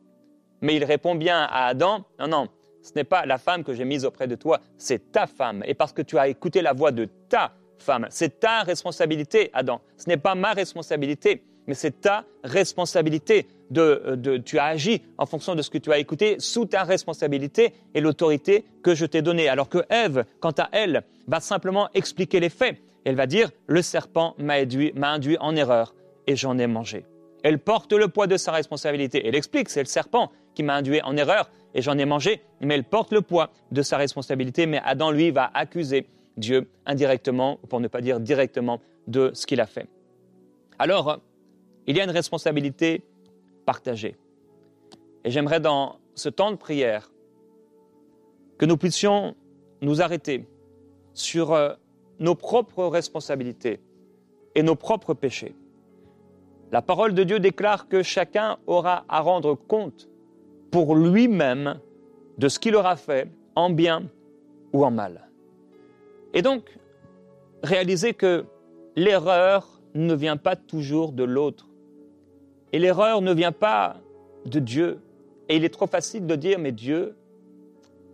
Mais 0.61 0.75
il 0.75 0.83
répond 0.83 1.15
bien 1.15 1.43
à 1.43 1.67
Adam, 1.67 2.05
non, 2.19 2.27
non, 2.27 2.47
ce 2.81 2.91
n'est 2.95 3.03
pas 3.03 3.25
la 3.25 3.37
femme 3.37 3.63
que 3.63 3.73
j'ai 3.73 3.85
mise 3.85 4.05
auprès 4.05 4.27
de 4.27 4.35
toi, 4.35 4.59
c'est 4.77 5.11
ta 5.11 5.27
femme. 5.27 5.63
Et 5.65 5.73
parce 5.73 5.93
que 5.93 6.01
tu 6.01 6.17
as 6.17 6.27
écouté 6.27 6.61
la 6.61 6.73
voix 6.73 6.91
de 6.91 7.05
ta 7.27 7.51
femme, 7.77 8.07
c'est 8.09 8.39
ta 8.39 8.63
responsabilité, 8.63 9.49
Adam. 9.53 9.81
Ce 9.97 10.07
n'est 10.07 10.17
pas 10.17 10.35
ma 10.35 10.53
responsabilité, 10.53 11.43
mais 11.67 11.73
c'est 11.73 12.01
ta 12.01 12.25
responsabilité. 12.43 13.47
De, 13.69 14.15
de, 14.17 14.37
tu 14.37 14.57
as 14.57 14.65
agi 14.65 15.03
en 15.19 15.27
fonction 15.27 15.53
de 15.53 15.61
ce 15.61 15.69
que 15.69 15.77
tu 15.77 15.91
as 15.91 15.99
écouté 15.99 16.37
sous 16.39 16.65
ta 16.65 16.83
responsabilité 16.83 17.73
et 17.93 18.01
l'autorité 18.01 18.65
que 18.81 18.95
je 18.95 19.05
t'ai 19.05 19.21
donnée. 19.21 19.47
Alors 19.47 19.69
que 19.69 19.85
Ève, 19.89 20.25
quant 20.39 20.55
à 20.57 20.69
elle, 20.71 21.03
va 21.27 21.39
simplement 21.39 21.87
expliquer 21.93 22.39
les 22.39 22.49
faits. 22.49 22.77
Elle 23.05 23.15
va 23.15 23.27
dire, 23.27 23.51
le 23.67 23.81
serpent 23.81 24.35
m'a 24.39 24.55
induit, 24.55 24.91
induit 24.99 25.37
en 25.39 25.55
erreur 25.55 25.93
et 26.25 26.35
j'en 26.35 26.57
ai 26.57 26.67
mangé. 26.67 27.05
Elle 27.43 27.59
porte 27.59 27.93
le 27.93 28.07
poids 28.07 28.27
de 28.27 28.37
sa 28.37 28.51
responsabilité. 28.51 29.25
Elle 29.25 29.35
explique, 29.35 29.69
c'est 29.69 29.81
le 29.81 29.85
serpent 29.85 30.31
qui 30.55 30.63
m'a 30.63 30.75
induit 30.75 31.01
en 31.03 31.15
erreur 31.15 31.49
et 31.73 31.81
j'en 31.81 31.97
ai 31.97 32.05
mangé, 32.05 32.41
mais 32.61 32.75
elle 32.75 32.83
porte 32.83 33.13
le 33.13 33.21
poids 33.21 33.51
de 33.71 33.81
sa 33.81 33.97
responsabilité. 33.97 34.65
Mais 34.65 34.81
Adam, 34.83 35.11
lui, 35.11 35.31
va 35.31 35.49
accuser 35.53 36.07
Dieu 36.37 36.69
indirectement, 36.85 37.59
pour 37.69 37.79
ne 37.79 37.87
pas 37.87 38.01
dire 38.01 38.19
directement, 38.19 38.81
de 39.07 39.31
ce 39.33 39.45
qu'il 39.45 39.61
a 39.61 39.65
fait. 39.65 39.87
Alors, 40.77 41.19
il 41.87 41.97
y 41.97 42.01
a 42.01 42.03
une 42.03 42.11
responsabilité 42.11 43.03
Et 45.23 45.31
j'aimerais 45.31 45.59
dans 45.59 45.99
ce 46.15 46.29
temps 46.29 46.51
de 46.51 46.55
prière 46.55 47.11
que 48.57 48.65
nous 48.65 48.77
puissions 48.77 49.35
nous 49.81 50.01
arrêter 50.01 50.47
sur 51.13 51.53
euh, 51.53 51.73
nos 52.19 52.35
propres 52.35 52.85
responsabilités 52.85 53.79
et 54.55 54.63
nos 54.63 54.75
propres 54.75 55.13
péchés. 55.13 55.55
La 56.71 56.81
parole 56.81 57.13
de 57.13 57.23
Dieu 57.23 57.39
déclare 57.39 57.87
que 57.87 58.03
chacun 58.03 58.57
aura 58.67 59.05
à 59.07 59.21
rendre 59.21 59.55
compte 59.55 60.09
pour 60.71 60.95
lui-même 60.95 61.79
de 62.37 62.47
ce 62.47 62.59
qu'il 62.59 62.75
aura 62.75 62.95
fait 62.95 63.27
en 63.55 63.69
bien 63.69 64.03
ou 64.73 64.85
en 64.85 64.91
mal. 64.91 65.29
Et 66.33 66.41
donc, 66.41 66.77
réaliser 67.63 68.13
que 68.13 68.45
l'erreur 68.95 69.81
ne 69.95 70.13
vient 70.13 70.37
pas 70.37 70.55
toujours 70.55 71.11
de 71.11 71.23
l'autre. 71.23 71.68
Et 72.71 72.79
l'erreur 72.79 73.21
ne 73.21 73.33
vient 73.33 73.51
pas 73.51 73.97
de 74.45 74.59
Dieu. 74.59 74.99
Et 75.47 75.55
il 75.55 75.65
est 75.65 75.73
trop 75.73 75.87
facile 75.87 76.27
de 76.27 76.35
dire, 76.35 76.59
mais 76.59 76.71
Dieu, 76.71 77.15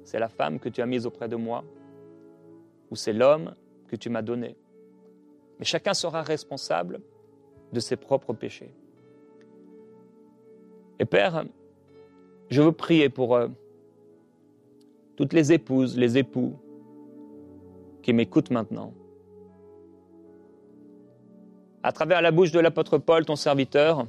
c'est 0.03 0.19
la 0.19 0.29
femme 0.29 0.59
que 0.59 0.69
tu 0.69 0.81
as 0.81 0.85
mise 0.85 1.05
auprès 1.05 1.27
de 1.27 1.35
moi, 1.35 1.63
ou 2.89 2.95
c'est 2.95 3.13
l'homme 3.13 3.55
que 3.87 3.95
tu 3.95 4.09
m'as 4.09 4.21
donné. 4.21 4.55
Mais 5.59 5.65
chacun 5.65 5.93
sera 5.93 6.21
responsable 6.21 7.01
de 7.73 7.79
ses 7.79 7.95
propres 7.95 8.33
péchés. 8.33 8.73
Et 10.99 11.05
Père, 11.05 11.45
je 12.49 12.61
veux 12.61 12.71
prier 12.71 13.09
pour 13.09 13.35
euh, 13.35 13.47
toutes 15.15 15.33
les 15.33 15.51
épouses, 15.51 15.97
les 15.97 16.17
époux 16.17 16.53
qui 18.01 18.13
m'écoutent 18.13 18.51
maintenant. 18.51 18.93
À 21.83 21.91
travers 21.91 22.21
la 22.21 22.31
bouche 22.31 22.51
de 22.51 22.59
l'apôtre 22.59 22.97
Paul, 22.97 23.25
ton 23.25 23.35
serviteur, 23.35 24.07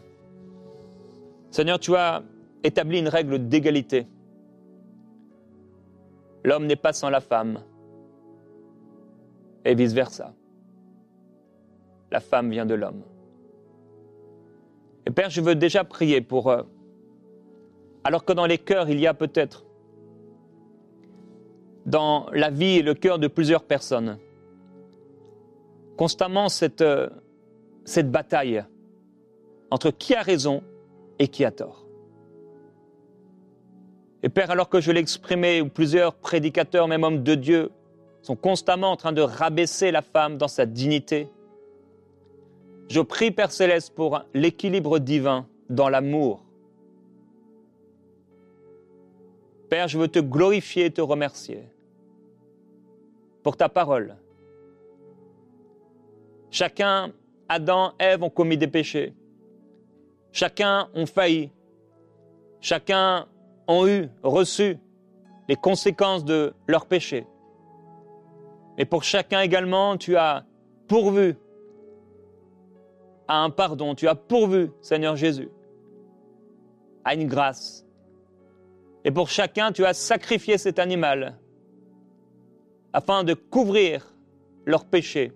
Seigneur, 1.51 1.79
tu 1.79 1.95
as 1.95 2.23
établi 2.63 2.99
une 2.99 3.09
règle 3.09 3.49
d'égalité. 3.49 4.07
L'homme 6.45 6.67
n'est 6.67 6.77
pas 6.77 6.93
sans 6.93 7.11
la 7.11 7.21
femme, 7.21 7.63
et 9.65 9.75
vice-versa. 9.75 10.33
La 12.13 12.21
femme 12.21 12.51
vient 12.51 12.67
de 12.67 12.75
l'homme. 12.75 13.03
Et 15.07 15.11
Père, 15.11 15.31
je 15.31 15.41
veux 15.41 15.55
déjà 15.55 15.85
prier 15.85 16.21
pour... 16.21 16.51
eux, 16.51 16.67
alors 18.05 18.25
que 18.25 18.33
dans 18.33 18.47
les 18.47 18.59
cœurs, 18.59 18.89
il 18.89 19.01
y 19.01 19.07
a 19.09 19.15
peut-être, 19.15 19.67
dans 21.85 22.29
la 22.33 22.51
vie 22.51 22.79
et 22.79 22.83
le 22.83 22.95
cœur 22.95 23.19
de 23.19 23.27
plusieurs 23.27 23.65
personnes, 23.65 24.19
constamment 25.97 26.49
cette, 26.49 26.83
euh, 26.83 27.09
cette 27.85 28.11
bataille 28.11 28.65
entre 29.71 29.91
qui 29.91 30.15
a 30.15 30.23
raison 30.23 30.63
et 31.19 31.29
qui 31.29 31.45
a 31.45 31.51
tort. 31.51 31.87
Et 34.23 34.29
Père, 34.29 34.51
alors 34.51 34.69
que 34.69 34.81
je 34.81 34.91
l'ai 34.91 35.01
exprimé, 35.01 35.63
plusieurs 35.65 36.15
prédicateurs, 36.15 36.89
même 36.89 37.05
hommes 37.05 37.23
de 37.23 37.35
Dieu, 37.35 37.71
sont 38.23 38.37
constamment 38.37 38.91
en 38.91 38.97
train 38.97 39.13
de 39.13 39.23
rabaisser 39.23 39.91
la 39.91 40.03
femme 40.03 40.37
dans 40.37 40.49
sa 40.49 40.67
dignité, 40.67 41.29
je 42.89 43.01
prie, 43.01 43.31
Père 43.31 43.51
céleste, 43.51 43.95
pour 43.95 44.21
l'équilibre 44.33 44.99
divin 44.99 45.47
dans 45.69 45.89
l'amour. 45.89 46.45
Père, 49.69 49.89
je 49.89 49.99
veux 49.99 50.09
te 50.09 50.21
glorifier 50.21 50.87
et 50.87 50.91
te 50.91 51.01
remercier 51.01 51.65
pour 53.43 53.57
ta 53.57 53.69
parole. 53.69 54.17
Chacun, 56.51 57.13
Adam, 57.49 57.93
Ève 57.99 58.23
ont 58.23 58.31
commis 58.31 58.57
des 58.57 58.69
péchés. 58.69 59.13
Chacun 60.37 60.91
ont 60.93 61.07
failli. 61.07 61.51
Chacun 62.61 63.27
ont 63.67 63.87
eu, 63.87 64.11
reçu 64.23 64.77
les 65.49 65.57
conséquences 65.57 66.27
de 66.27 66.53
leurs 66.67 66.85
péchés. 66.85 67.27
Mais 68.77 68.85
pour 68.85 69.03
chacun 69.03 69.41
également, 69.41 69.97
tu 69.97 70.15
as 70.15 70.45
pourvu 70.89 71.37
à 73.27 73.45
un 73.45 73.49
pardon, 73.49 73.95
tu 73.95 74.09
as 74.09 74.15
pourvu, 74.15 74.73
Seigneur 74.83 75.17
Jésus, 75.17 75.49
à 77.03 77.15
une 77.15 77.29
grâce. 77.29 77.87
Et 79.07 79.11
pour 79.11 79.31
chacun, 79.31 79.73
tu 79.73 79.87
as 79.87 79.95
sacrifié 79.95 80.59
cet 80.59 80.79
animal 80.79 81.39
afin 82.93 83.25
de 83.25 83.33
couvrir 83.33 84.15
leurs 84.67 84.85
péchés 84.85 85.33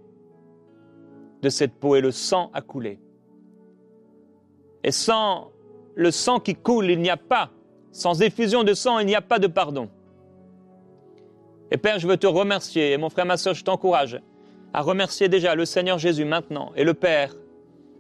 de 1.41 1.49
cette 1.49 1.73
peau 1.73 1.97
et 1.97 2.03
le 2.03 2.11
sang 2.11 2.51
a 2.53 2.61
coulé. 2.61 3.01
Et 4.85 4.93
sans 4.93 5.51
le 5.95 6.11
sang 6.11 6.41
qui 6.41 6.55
coule, 6.55 6.91
il 6.91 7.01
n'y 7.01 7.11
a 7.11 7.17
pas, 7.17 7.51
sans 7.93 8.23
effusion 8.23 8.65
de 8.65 8.75
sang, 8.75 8.99
il 8.99 9.07
n'y 9.07 9.15
a 9.15 9.21
pas 9.21 9.39
de 9.39 9.47
pardon. 9.47 9.89
Et 11.71 11.77
Père, 11.77 11.99
je 11.99 12.07
veux 12.07 12.17
te 12.17 12.27
remercier, 12.27 12.93
et 12.93 12.97
mon 12.97 13.11
frère, 13.11 13.27
ma 13.27 13.37
soeur, 13.37 13.55
je 13.55 13.65
t'encourage 13.65 14.21
à 14.73 14.83
remercier 14.83 15.29
déjà 15.29 15.55
le 15.55 15.65
Seigneur 15.65 15.99
Jésus 15.99 16.25
maintenant, 16.25 16.73
et 16.77 16.85
le 16.85 16.95
Père, 16.95 17.35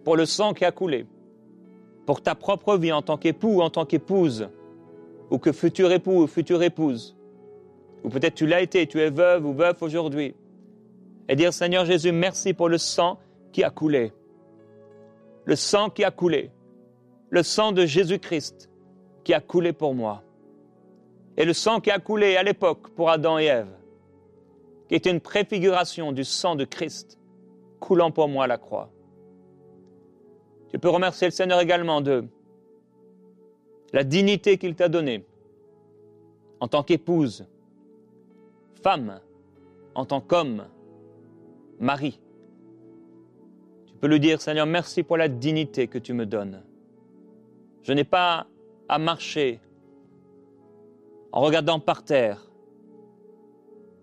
pour 0.05 0.17
le 0.17 0.25
sang 0.25 0.55
qui 0.55 0.65
a 0.65 0.73
coulé, 0.73 1.07
pour 2.07 2.23
ta 2.23 2.35
propre 2.35 2.77
vie 2.77 2.93
en 2.93 3.03
tant 3.03 3.17
qu'époux 3.17 3.57
ou 3.57 3.63
en 3.63 3.71
tant 3.71 3.85
qu'épouse, 3.85 4.49
ou 5.31 5.39
que 5.39 5.53
futur 5.53 5.93
époux 5.93 6.23
ou 6.23 6.27
future 6.27 6.63
épouse, 6.63 7.17
ou 8.03 8.09
peut-être 8.09 8.35
tu 8.35 8.47
l'as 8.47 8.63
été, 8.63 8.87
tu 8.87 9.01
es 9.01 9.11
veuve 9.11 9.47
ou 9.47 9.53
veuf 9.53 9.83
aujourd'hui, 9.83 10.35
et 11.29 11.37
dire 11.37 11.53
Seigneur 11.53 11.85
Jésus, 11.85 12.13
merci 12.13 12.55
pour 12.55 12.69
le 12.69 12.79
sang 12.79 13.19
qui 13.53 13.63
a 13.63 13.71
coulé, 13.71 14.13
le 15.45 15.57
sang 15.57 15.91
qui 15.91 16.03
a 16.03 16.11
coulé, 16.11 16.51
le 17.31 17.43
sang 17.43 17.73
de 17.73 17.87
Jésus-Christ 17.87 18.69
qui 19.25 19.33
a 19.33 19.41
coulé 19.41 19.73
pour 19.73 19.95
moi, 19.95 20.23
et 21.37 21.45
le 21.45 21.53
sang 21.53 21.81
qui 21.81 21.91
a 21.91 21.99
coulé 21.99 22.37
à 22.37 22.43
l'époque 22.43 22.91
pour 22.91 23.11
Adam 23.11 23.39
et 23.39 23.45
Ève, 23.45 23.73
qui 24.89 24.97
était 24.97 25.11
une 25.11 25.21
préfiguration 25.21 26.13
du 26.13 26.25
sang 26.25 26.57
de 26.57 26.65
Christ 26.65 27.19
coulant 27.79 28.11
pour 28.11 28.29
moi 28.29 28.45
à 28.45 28.47
la 28.49 28.59
croix. 28.59 28.91
Tu 30.71 30.79
peux 30.79 30.89
remercier 30.89 31.29
le 31.29 31.33
Seigneur 31.33 31.61
également 31.61 32.01
de 32.01 32.25
la 33.93 34.05
dignité 34.05 34.59
qu'il 34.59 34.75
t'a 34.75 34.89
donnée 34.89 35.25
en 36.61 36.69
tant 36.69 36.83
qu'épouse, 36.83 37.47
femme, 38.83 39.21
en 39.95 40.05
tant 40.05 40.21
qu'homme, 40.21 40.67
mari. 41.79 42.21
Tu 43.87 43.95
peux 43.95 44.07
lui 44.07 44.21
dire, 44.21 44.41
Seigneur, 44.41 44.67
merci 44.67 45.03
pour 45.03 45.17
la 45.17 45.29
dignité 45.29 45.89
que 45.89 45.99
tu 45.99 46.13
me 46.13 46.27
donnes. 46.27 46.63
Je 47.83 47.93
n'ai 47.93 48.05
pas 48.05 48.47
à 48.89 48.99
marcher 48.99 49.61
en 51.33 51.41
regardant 51.41 51.81
par 51.81 52.05
terre. 52.05 52.51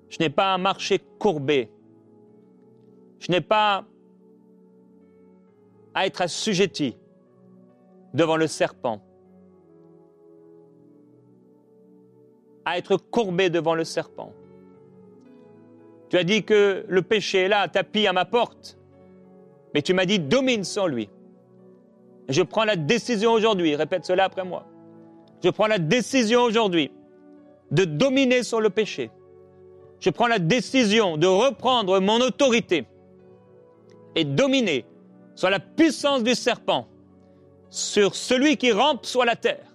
Je 0.10 0.18
n'ai 0.20 0.30
pas 0.30 0.54
à 0.54 0.58
marcher 0.58 1.00
courbé. 1.20 1.70
Je 3.20 3.32
n'ai 3.32 3.42
pas 3.42 3.86
à 5.94 6.06
être 6.06 6.22
assujetti 6.22 6.96
devant 8.13 8.38
le 8.38 8.48
serpent, 8.48 9.02
à 12.66 12.78
être 12.78 12.98
courbé 12.98 13.50
devant 13.50 13.76
le 13.76 13.84
serpent. 13.84 14.32
Tu 16.10 16.18
as 16.18 16.24
dit 16.24 16.44
que 16.44 16.86
le 16.88 17.02
péché 17.02 17.40
est 17.40 17.48
là, 17.48 17.68
tapis 17.68 18.08
à 18.08 18.13
ma 18.13 18.26
porte, 18.26 18.78
mais 19.74 19.82
tu 19.82 19.94
m'as 19.94 20.06
dit 20.06 20.20
domine 20.20 20.63
sur 20.63 20.88
lui. 20.88 21.10
Je 22.30 22.42
prends 22.42 22.66
la 22.66 22.76
décision 22.76 23.34
aujourd'hui, 23.34 23.76
répète 23.76 24.06
cela 24.06 24.26
après 24.26 24.44
moi. 24.44 24.66
Je 25.44 25.50
prends 25.50 25.68
la 25.68 25.80
décision 25.80 26.44
aujourd'hui 26.44 26.92
de 27.72 27.86
dominer 27.86 28.44
sur 28.44 28.60
le 28.60 28.70
péché. 28.70 29.12
Je 30.00 30.10
prends 30.10 30.28
la 30.28 30.40
décision 30.40 31.18
de 31.18 31.28
reprendre 31.28 32.00
mon 32.00 32.20
autorité 32.22 32.86
et 34.16 34.26
dominer 34.26 34.86
sur 35.36 35.50
la 35.50 35.60
puissance 35.60 36.24
du 36.24 36.36
serpent, 36.36 36.88
sur 37.70 38.16
celui 38.16 38.58
qui 38.58 38.72
rampe 38.72 39.06
sur 39.06 39.24
la 39.24 39.36
terre. 39.36 39.66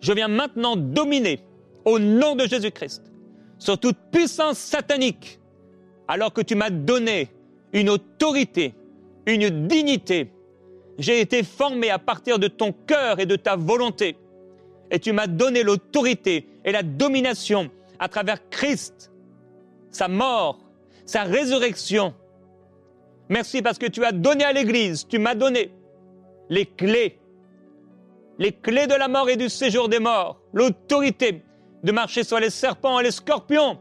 Je 0.00 0.12
viens 0.12 0.28
maintenant 0.28 0.76
dominer, 0.76 1.40
au 1.84 1.98
nom 1.98 2.36
de 2.36 2.46
Jésus-Christ, 2.46 3.10
sur 3.58 3.78
toute 3.78 3.96
puissance 4.10 4.58
satanique, 4.58 5.40
alors 6.08 6.32
que 6.32 6.42
tu 6.42 6.54
m'as 6.54 6.70
donné 6.70 7.30
une 7.72 7.88
autorité, 7.88 8.74
une 9.26 9.66
dignité. 9.66 10.30
J'ai 10.98 11.20
été 11.20 11.42
formé 11.42 11.90
à 11.90 11.98
partir 11.98 12.38
de 12.38 12.48
ton 12.48 12.72
cœur 12.72 13.20
et 13.20 13.26
de 13.26 13.36
ta 13.36 13.56
volonté. 13.56 14.16
Et 14.90 14.98
tu 14.98 15.12
m'as 15.12 15.26
donné 15.26 15.62
l'autorité 15.62 16.48
et 16.64 16.72
la 16.72 16.82
domination 16.82 17.70
à 17.98 18.08
travers 18.08 18.48
Christ, 18.48 19.10
sa 19.90 20.08
mort, 20.08 20.60
sa 21.06 21.22
résurrection, 21.22 22.14
Merci 23.28 23.62
parce 23.62 23.78
que 23.78 23.86
tu 23.86 24.04
as 24.04 24.12
donné 24.12 24.44
à 24.44 24.52
l'Église, 24.52 25.06
tu 25.08 25.18
m'as 25.18 25.34
donné 25.34 25.72
les 26.50 26.66
clés, 26.66 27.18
les 28.38 28.52
clés 28.52 28.86
de 28.86 28.94
la 28.94 29.08
mort 29.08 29.28
et 29.30 29.36
du 29.36 29.48
séjour 29.48 29.88
des 29.88 29.98
morts, 29.98 30.40
l'autorité 30.52 31.42
de 31.82 31.92
marcher 31.92 32.22
sur 32.22 32.38
les 32.38 32.50
serpents 32.50 33.00
et 33.00 33.04
les 33.04 33.10
scorpions 33.10 33.78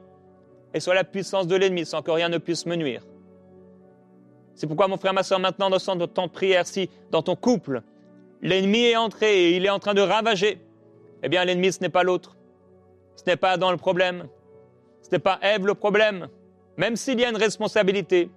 et 0.73 0.79
sur 0.79 0.93
la 0.93 1.03
puissance 1.03 1.47
de 1.47 1.55
l'ennemi 1.55 1.85
sans 1.85 2.01
que 2.01 2.11
rien 2.11 2.29
ne 2.29 2.37
puisse 2.37 2.65
me 2.65 2.75
nuire. 2.75 3.03
C'est 4.55 4.67
pourquoi, 4.67 4.87
mon 4.87 4.97
frère, 4.97 5.13
ma 5.13 5.23
soeur, 5.23 5.39
maintenant, 5.39 5.69
dans 5.69 5.79
son 5.79 5.97
temps 6.07 6.27
de 6.27 6.31
prière, 6.31 6.67
si 6.67 6.89
dans 7.11 7.21
ton 7.21 7.35
couple, 7.35 7.81
l'ennemi 8.41 8.83
est 8.85 8.95
entré 8.95 9.45
et 9.45 9.55
il 9.57 9.65
est 9.65 9.69
en 9.69 9.79
train 9.79 9.93
de 9.93 10.01
ravager, 10.01 10.59
eh 11.23 11.29
bien, 11.29 11.45
l'ennemi, 11.45 11.71
ce 11.71 11.81
n'est 11.81 11.89
pas 11.89 12.03
l'autre. 12.03 12.37
Ce 13.15 13.23
n'est 13.25 13.37
pas 13.37 13.57
dans 13.57 13.71
le 13.71 13.77
problème. 13.77 14.27
Ce 15.01 15.09
n'est 15.11 15.19
pas 15.19 15.39
Ève 15.41 15.65
le 15.65 15.73
problème, 15.73 16.29
même 16.77 16.95
s'il 16.95 17.19
y 17.19 17.25
a 17.25 17.29
une 17.29 17.37
responsabilité. 17.37 18.29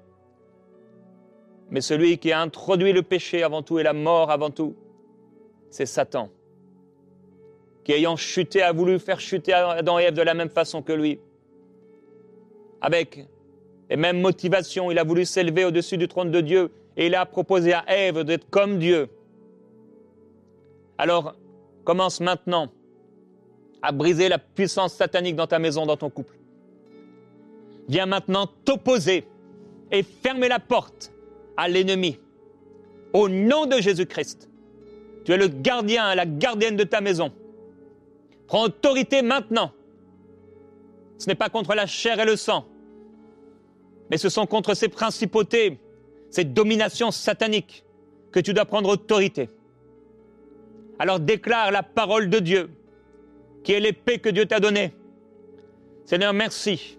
Mais 1.70 1.80
celui 1.80 2.18
qui 2.18 2.32
a 2.32 2.40
introduit 2.40 2.92
le 2.92 3.02
péché 3.02 3.42
avant 3.42 3.62
tout 3.62 3.78
et 3.78 3.82
la 3.82 3.92
mort 3.92 4.30
avant 4.30 4.50
tout, 4.50 4.76
c'est 5.70 5.86
Satan, 5.86 6.30
qui 7.84 7.92
ayant 7.92 8.16
chuté 8.16 8.62
a 8.62 8.72
voulu 8.72 8.98
faire 8.98 9.20
chuter 9.20 9.52
Adam 9.52 9.98
et 9.98 10.04
Ève 10.04 10.14
de 10.14 10.22
la 10.22 10.34
même 10.34 10.50
façon 10.50 10.82
que 10.82 10.92
lui. 10.92 11.18
Avec 12.80 13.26
les 13.88 13.96
mêmes 13.96 14.20
motivations, 14.20 14.90
il 14.90 14.98
a 14.98 15.04
voulu 15.04 15.24
s'élever 15.24 15.64
au-dessus 15.64 15.96
du 15.96 16.08
trône 16.08 16.30
de 16.30 16.40
Dieu 16.40 16.70
et 16.96 17.06
il 17.06 17.14
a 17.14 17.24
proposé 17.26 17.72
à 17.72 17.84
Ève 17.88 18.24
d'être 18.24 18.48
comme 18.50 18.78
Dieu. 18.78 19.08
Alors, 20.98 21.36
commence 21.84 22.20
maintenant 22.20 22.68
à 23.82 23.92
briser 23.92 24.28
la 24.28 24.38
puissance 24.38 24.94
satanique 24.94 25.36
dans 25.36 25.46
ta 25.46 25.58
maison, 25.58 25.86
dans 25.86 25.96
ton 25.96 26.10
couple. 26.10 26.36
Viens 27.88 28.06
maintenant 28.06 28.48
t'opposer 28.64 29.24
et 29.92 30.02
fermer 30.02 30.48
la 30.48 30.58
porte 30.58 31.12
à 31.56 31.68
l'ennemi. 31.68 32.18
Au 33.12 33.28
nom 33.28 33.66
de 33.66 33.80
Jésus-Christ, 33.80 34.50
tu 35.24 35.32
es 35.32 35.36
le 35.36 35.48
gardien, 35.48 36.14
la 36.14 36.26
gardienne 36.26 36.76
de 36.76 36.84
ta 36.84 37.00
maison. 37.00 37.32
Prends 38.48 38.64
autorité 38.64 39.22
maintenant. 39.22 39.72
Ce 41.18 41.26
n'est 41.28 41.34
pas 41.34 41.48
contre 41.48 41.74
la 41.74 41.86
chair 41.86 42.18
et 42.20 42.24
le 42.24 42.36
sang, 42.36 42.66
mais 44.10 44.18
ce 44.18 44.28
sont 44.28 44.46
contre 44.46 44.74
ces 44.74 44.88
principautés, 44.88 45.78
ces 46.30 46.44
dominations 46.44 47.10
sataniques 47.10 47.84
que 48.32 48.40
tu 48.40 48.52
dois 48.52 48.64
prendre 48.64 48.88
autorité. 48.88 49.48
Alors 50.98 51.20
déclare 51.20 51.70
la 51.70 51.82
parole 51.82 52.30
de 52.30 52.38
Dieu, 52.38 52.70
qui 53.64 53.72
est 53.72 53.80
l'épée 53.80 54.18
que 54.18 54.28
Dieu 54.28 54.46
t'a 54.46 54.60
donnée. 54.60 54.92
Seigneur, 56.04 56.32
merci 56.32 56.98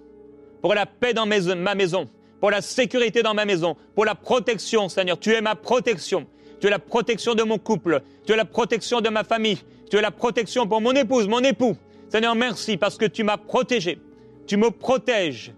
pour 0.62 0.74
la 0.74 0.86
paix 0.86 1.14
dans 1.14 1.26
ma 1.26 1.76
maison, 1.76 2.10
pour 2.40 2.52
la 2.52 2.62
sécurité 2.62 3.24
dans 3.24 3.34
ma 3.34 3.46
maison, 3.46 3.76
pour 3.96 4.06
la 4.06 4.16
protection, 4.16 4.90
Seigneur. 4.90 5.20
Tu 5.20 5.32
es 5.32 5.42
ma 5.42 5.56
protection. 5.56 6.28
Tu 6.60 6.68
es 6.68 6.70
la 6.70 6.80
protection 6.80 7.36
de 7.36 7.44
mon 7.44 7.58
couple. 7.58 8.02
Tu 8.26 8.34
es 8.34 8.36
la 8.36 8.46
protection 8.46 9.02
de 9.02 9.10
ma 9.10 9.24
famille. 9.24 9.60
Tu 9.90 9.98
es 9.98 10.02
la 10.02 10.12
protection 10.12 10.68
pour 10.68 10.82
mon 10.82 10.94
épouse, 10.94 11.28
mon 11.28 11.40
époux. 11.40 11.78
Seigneur, 12.10 12.36
merci 12.36 12.78
parce 12.78 12.98
que 12.98 13.06
tu 13.06 13.24
m'as 13.24 13.38
protégé. 13.38 14.00
Tu 14.48 14.58
me 14.58 14.72
protèges. 14.72 15.54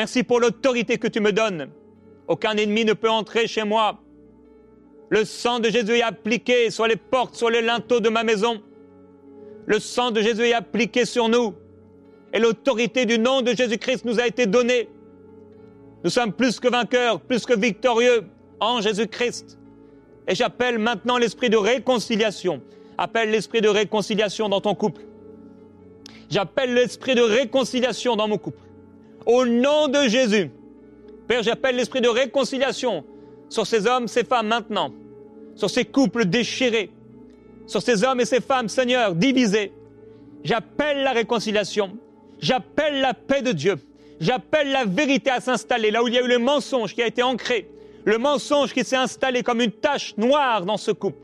Merci 0.00 0.22
pour 0.22 0.40
l'autorité 0.40 0.96
que 0.96 1.08
tu 1.08 1.20
me 1.20 1.30
donnes. 1.30 1.68
Aucun 2.26 2.56
ennemi 2.56 2.86
ne 2.86 2.94
peut 2.94 3.10
entrer 3.10 3.46
chez 3.46 3.64
moi. 3.64 4.00
Le 5.10 5.26
sang 5.26 5.60
de 5.60 5.68
Jésus 5.68 5.98
est 5.98 6.02
appliqué 6.02 6.70
sur 6.70 6.86
les 6.86 6.96
portes, 6.96 7.34
sur 7.34 7.50
les 7.50 7.60
linteaux 7.60 8.00
de 8.00 8.08
ma 8.08 8.24
maison. 8.24 8.62
Le 9.66 9.78
sang 9.78 10.10
de 10.10 10.22
Jésus 10.22 10.44
est 10.44 10.54
appliqué 10.54 11.04
sur 11.04 11.28
nous. 11.28 11.52
Et 12.32 12.38
l'autorité 12.38 13.04
du 13.04 13.18
nom 13.18 13.42
de 13.42 13.52
Jésus-Christ 13.54 14.06
nous 14.06 14.18
a 14.18 14.26
été 14.26 14.46
donnée. 14.46 14.88
Nous 16.02 16.08
sommes 16.08 16.32
plus 16.32 16.60
que 16.60 16.68
vainqueurs, 16.68 17.20
plus 17.20 17.44
que 17.44 17.52
victorieux 17.54 18.24
en 18.58 18.80
Jésus-Christ. 18.80 19.58
Et 20.26 20.34
j'appelle 20.34 20.78
maintenant 20.78 21.18
l'esprit 21.18 21.50
de 21.50 21.58
réconciliation. 21.58 22.62
Appelle 22.96 23.32
l'esprit 23.32 23.60
de 23.60 23.68
réconciliation 23.68 24.48
dans 24.48 24.62
ton 24.62 24.74
couple. 24.74 25.02
J'appelle 26.30 26.72
l'esprit 26.72 27.14
de 27.14 27.20
réconciliation 27.20 28.16
dans 28.16 28.28
mon 28.28 28.38
couple. 28.38 28.69
Au 29.26 29.44
nom 29.44 29.88
de 29.88 30.08
Jésus. 30.08 30.50
Père, 31.28 31.42
j'appelle 31.42 31.76
l'esprit 31.76 32.00
de 32.00 32.08
réconciliation 32.08 33.04
sur 33.48 33.66
ces 33.66 33.86
hommes, 33.86 34.08
ces 34.08 34.24
femmes 34.24 34.48
maintenant, 34.48 34.92
sur 35.54 35.70
ces 35.70 35.84
couples 35.84 36.24
déchirés, 36.24 36.90
sur 37.66 37.82
ces 37.82 38.04
hommes 38.04 38.20
et 38.20 38.24
ces 38.24 38.40
femmes, 38.40 38.68
Seigneur, 38.68 39.14
divisés. 39.14 39.72
J'appelle 40.42 41.02
la 41.02 41.12
réconciliation. 41.12 41.98
J'appelle 42.40 43.00
la 43.00 43.14
paix 43.14 43.42
de 43.42 43.52
Dieu. 43.52 43.76
J'appelle 44.20 44.70
la 44.70 44.84
vérité 44.84 45.30
à 45.30 45.40
s'installer 45.40 45.90
là 45.90 46.02
où 46.02 46.08
il 46.08 46.14
y 46.14 46.18
a 46.18 46.22
eu 46.22 46.28
le 46.28 46.38
mensonge 46.38 46.94
qui 46.94 47.02
a 47.02 47.06
été 47.06 47.22
ancré, 47.22 47.70
le 48.04 48.18
mensonge 48.18 48.74
qui 48.74 48.84
s'est 48.84 48.96
installé 48.96 49.42
comme 49.42 49.60
une 49.60 49.72
tache 49.72 50.14
noire 50.16 50.64
dans 50.66 50.76
ce 50.76 50.90
couple. 50.90 51.18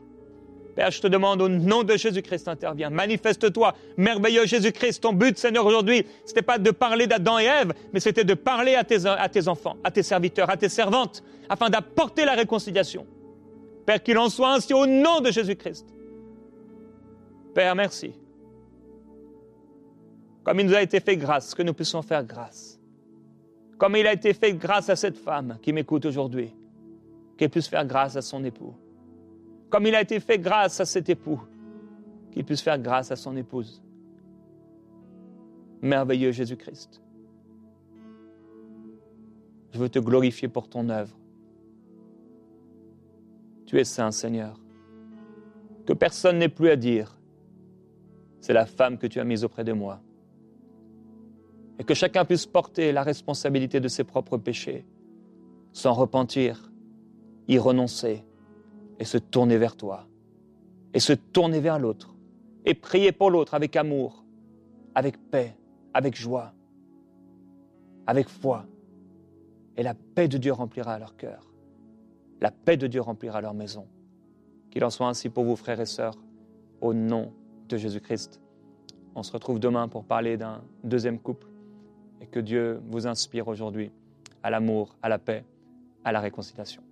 Père, 0.77 0.91
je 0.91 1.01
te 1.01 1.07
demande 1.07 1.41
au 1.41 1.49
nom 1.49 1.81
de 1.81 1.97
Jésus-Christ, 1.97 2.47
interviens. 2.47 2.91
Manifeste-toi, 2.91 3.73
merveilleux 3.97 4.45
Jésus-Christ. 4.45 5.01
Ton 5.01 5.11
but, 5.11 5.35
Seigneur, 5.35 5.65
aujourd'hui, 5.65 6.05
ce 6.23 6.29
n'était 6.29 6.43
pas 6.43 6.59
de 6.59 6.69
parler 6.69 7.07
d'Adam 7.07 7.39
et 7.39 7.45
Ève, 7.45 7.73
mais 7.91 7.99
c'était 7.99 8.23
de 8.23 8.35
parler 8.35 8.75
à 8.75 8.83
tes, 8.83 9.07
à 9.07 9.27
tes 9.27 9.47
enfants, 9.47 9.75
à 9.83 9.89
tes 9.89 10.03
serviteurs, 10.03 10.51
à 10.51 10.55
tes 10.55 10.69
servantes, 10.69 11.23
afin 11.49 11.71
d'apporter 11.71 12.25
la 12.25 12.33
réconciliation. 12.33 13.07
Père, 13.87 14.03
qu'il 14.03 14.19
en 14.19 14.29
soit 14.29 14.53
ainsi 14.53 14.71
au 14.75 14.85
nom 14.85 15.19
de 15.19 15.31
Jésus-Christ. 15.31 15.87
Père, 17.55 17.73
merci. 17.73 18.13
Comme 20.43 20.59
il 20.59 20.67
nous 20.67 20.75
a 20.75 20.83
été 20.83 20.99
fait 20.99 21.17
grâce, 21.17 21.55
que 21.55 21.63
nous 21.63 21.73
puissions 21.73 22.03
faire 22.03 22.23
grâce. 22.23 22.79
Comme 23.79 23.95
il 23.95 24.05
a 24.05 24.13
été 24.13 24.31
fait 24.31 24.53
grâce 24.53 24.91
à 24.91 24.95
cette 24.95 25.17
femme 25.17 25.57
qui 25.59 25.73
m'écoute 25.73 26.05
aujourd'hui, 26.05 26.53
qu'elle 27.35 27.49
puisse 27.49 27.67
faire 27.67 27.83
grâce 27.83 28.15
à 28.15 28.21
son 28.21 28.43
époux 28.43 28.75
comme 29.69 29.85
il 29.85 29.95
a 29.95 30.01
été 30.01 30.19
fait 30.19 30.39
grâce 30.39 30.79
à 30.79 30.85
cet 30.85 31.09
époux, 31.09 31.41
qu'il 32.31 32.45
puisse 32.45 32.61
faire 32.61 32.79
grâce 32.79 33.11
à 33.11 33.15
son 33.15 33.35
épouse. 33.35 33.81
Merveilleux 35.81 36.31
Jésus-Christ. 36.31 37.01
Je 39.71 39.79
veux 39.79 39.89
te 39.89 39.99
glorifier 39.99 40.47
pour 40.47 40.69
ton 40.69 40.89
œuvre. 40.89 41.15
Tu 43.65 43.79
es 43.79 43.83
saint, 43.83 44.11
Seigneur. 44.11 44.59
Que 45.85 45.93
personne 45.93 46.39
n'ait 46.39 46.49
plus 46.49 46.69
à 46.69 46.75
dire. 46.75 47.19
C'est 48.39 48.53
la 48.53 48.65
femme 48.65 48.97
que 48.97 49.07
tu 49.07 49.19
as 49.19 49.23
mise 49.23 49.43
auprès 49.43 49.63
de 49.63 49.73
moi. 49.73 50.01
Et 51.79 51.83
que 51.83 51.93
chacun 51.93 52.25
puisse 52.25 52.45
porter 52.45 52.91
la 52.91 53.03
responsabilité 53.03 53.79
de 53.79 53.87
ses 53.87 54.03
propres 54.03 54.37
péchés, 54.37 54.85
sans 55.73 55.93
repentir, 55.93 56.71
y 57.47 57.59
renoncer 57.59 58.23
et 58.99 59.05
se 59.05 59.17
tourner 59.17 59.57
vers 59.57 59.75
toi, 59.75 60.07
et 60.93 60.99
se 60.99 61.13
tourner 61.13 61.59
vers 61.59 61.79
l'autre, 61.79 62.15
et 62.65 62.73
prier 62.73 63.11
pour 63.11 63.31
l'autre 63.31 63.53
avec 63.53 63.75
amour, 63.75 64.23
avec 64.95 65.17
paix, 65.29 65.55
avec 65.93 66.15
joie, 66.15 66.53
avec 68.07 68.29
foi. 68.29 68.65
Et 69.75 69.83
la 69.83 69.93
paix 69.93 70.27
de 70.27 70.37
Dieu 70.37 70.53
remplira 70.53 70.97
leur 70.97 71.15
cœur. 71.15 71.51
La 72.41 72.51
paix 72.51 72.77
de 72.77 72.87
Dieu 72.87 73.01
remplira 73.01 73.41
leur 73.41 73.53
maison. 73.53 73.87
Qu'il 74.71 74.83
en 74.83 74.89
soit 74.89 75.07
ainsi 75.07 75.29
pour 75.29 75.43
vous, 75.43 75.55
frères 75.55 75.79
et 75.79 75.85
sœurs, 75.85 76.17
au 76.81 76.93
nom 76.93 77.31
de 77.69 77.77
Jésus-Christ. 77.77 78.41
On 79.15 79.23
se 79.23 79.31
retrouve 79.31 79.59
demain 79.59 79.87
pour 79.87 80.03
parler 80.03 80.37
d'un 80.37 80.63
deuxième 80.83 81.19
couple 81.19 81.47
et 82.21 82.27
que 82.27 82.39
Dieu 82.39 82.81
vous 82.87 83.07
inspire 83.07 83.47
aujourd'hui 83.47 83.91
à 84.43 84.49
l'amour, 84.49 84.95
à 85.01 85.09
la 85.09 85.19
paix, 85.19 85.43
à 86.03 86.11
la 86.11 86.19
réconciliation. 86.19 86.86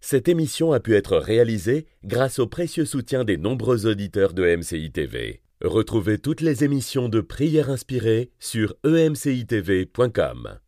Cette 0.00 0.28
émission 0.28 0.72
a 0.72 0.80
pu 0.80 0.94
être 0.94 1.16
réalisée 1.18 1.86
grâce 2.04 2.38
au 2.38 2.46
précieux 2.46 2.86
soutien 2.86 3.24
des 3.24 3.36
nombreux 3.36 3.86
auditeurs 3.86 4.32
de 4.32 4.56
MCI 4.56 4.90
TV. 4.90 5.42
Retrouvez 5.62 6.18
toutes 6.18 6.40
les 6.40 6.64
émissions 6.64 7.10
de 7.10 7.20
prières 7.20 7.68
inspirées 7.68 8.30
sur 8.38 8.74
emcitv.com. 8.84 10.58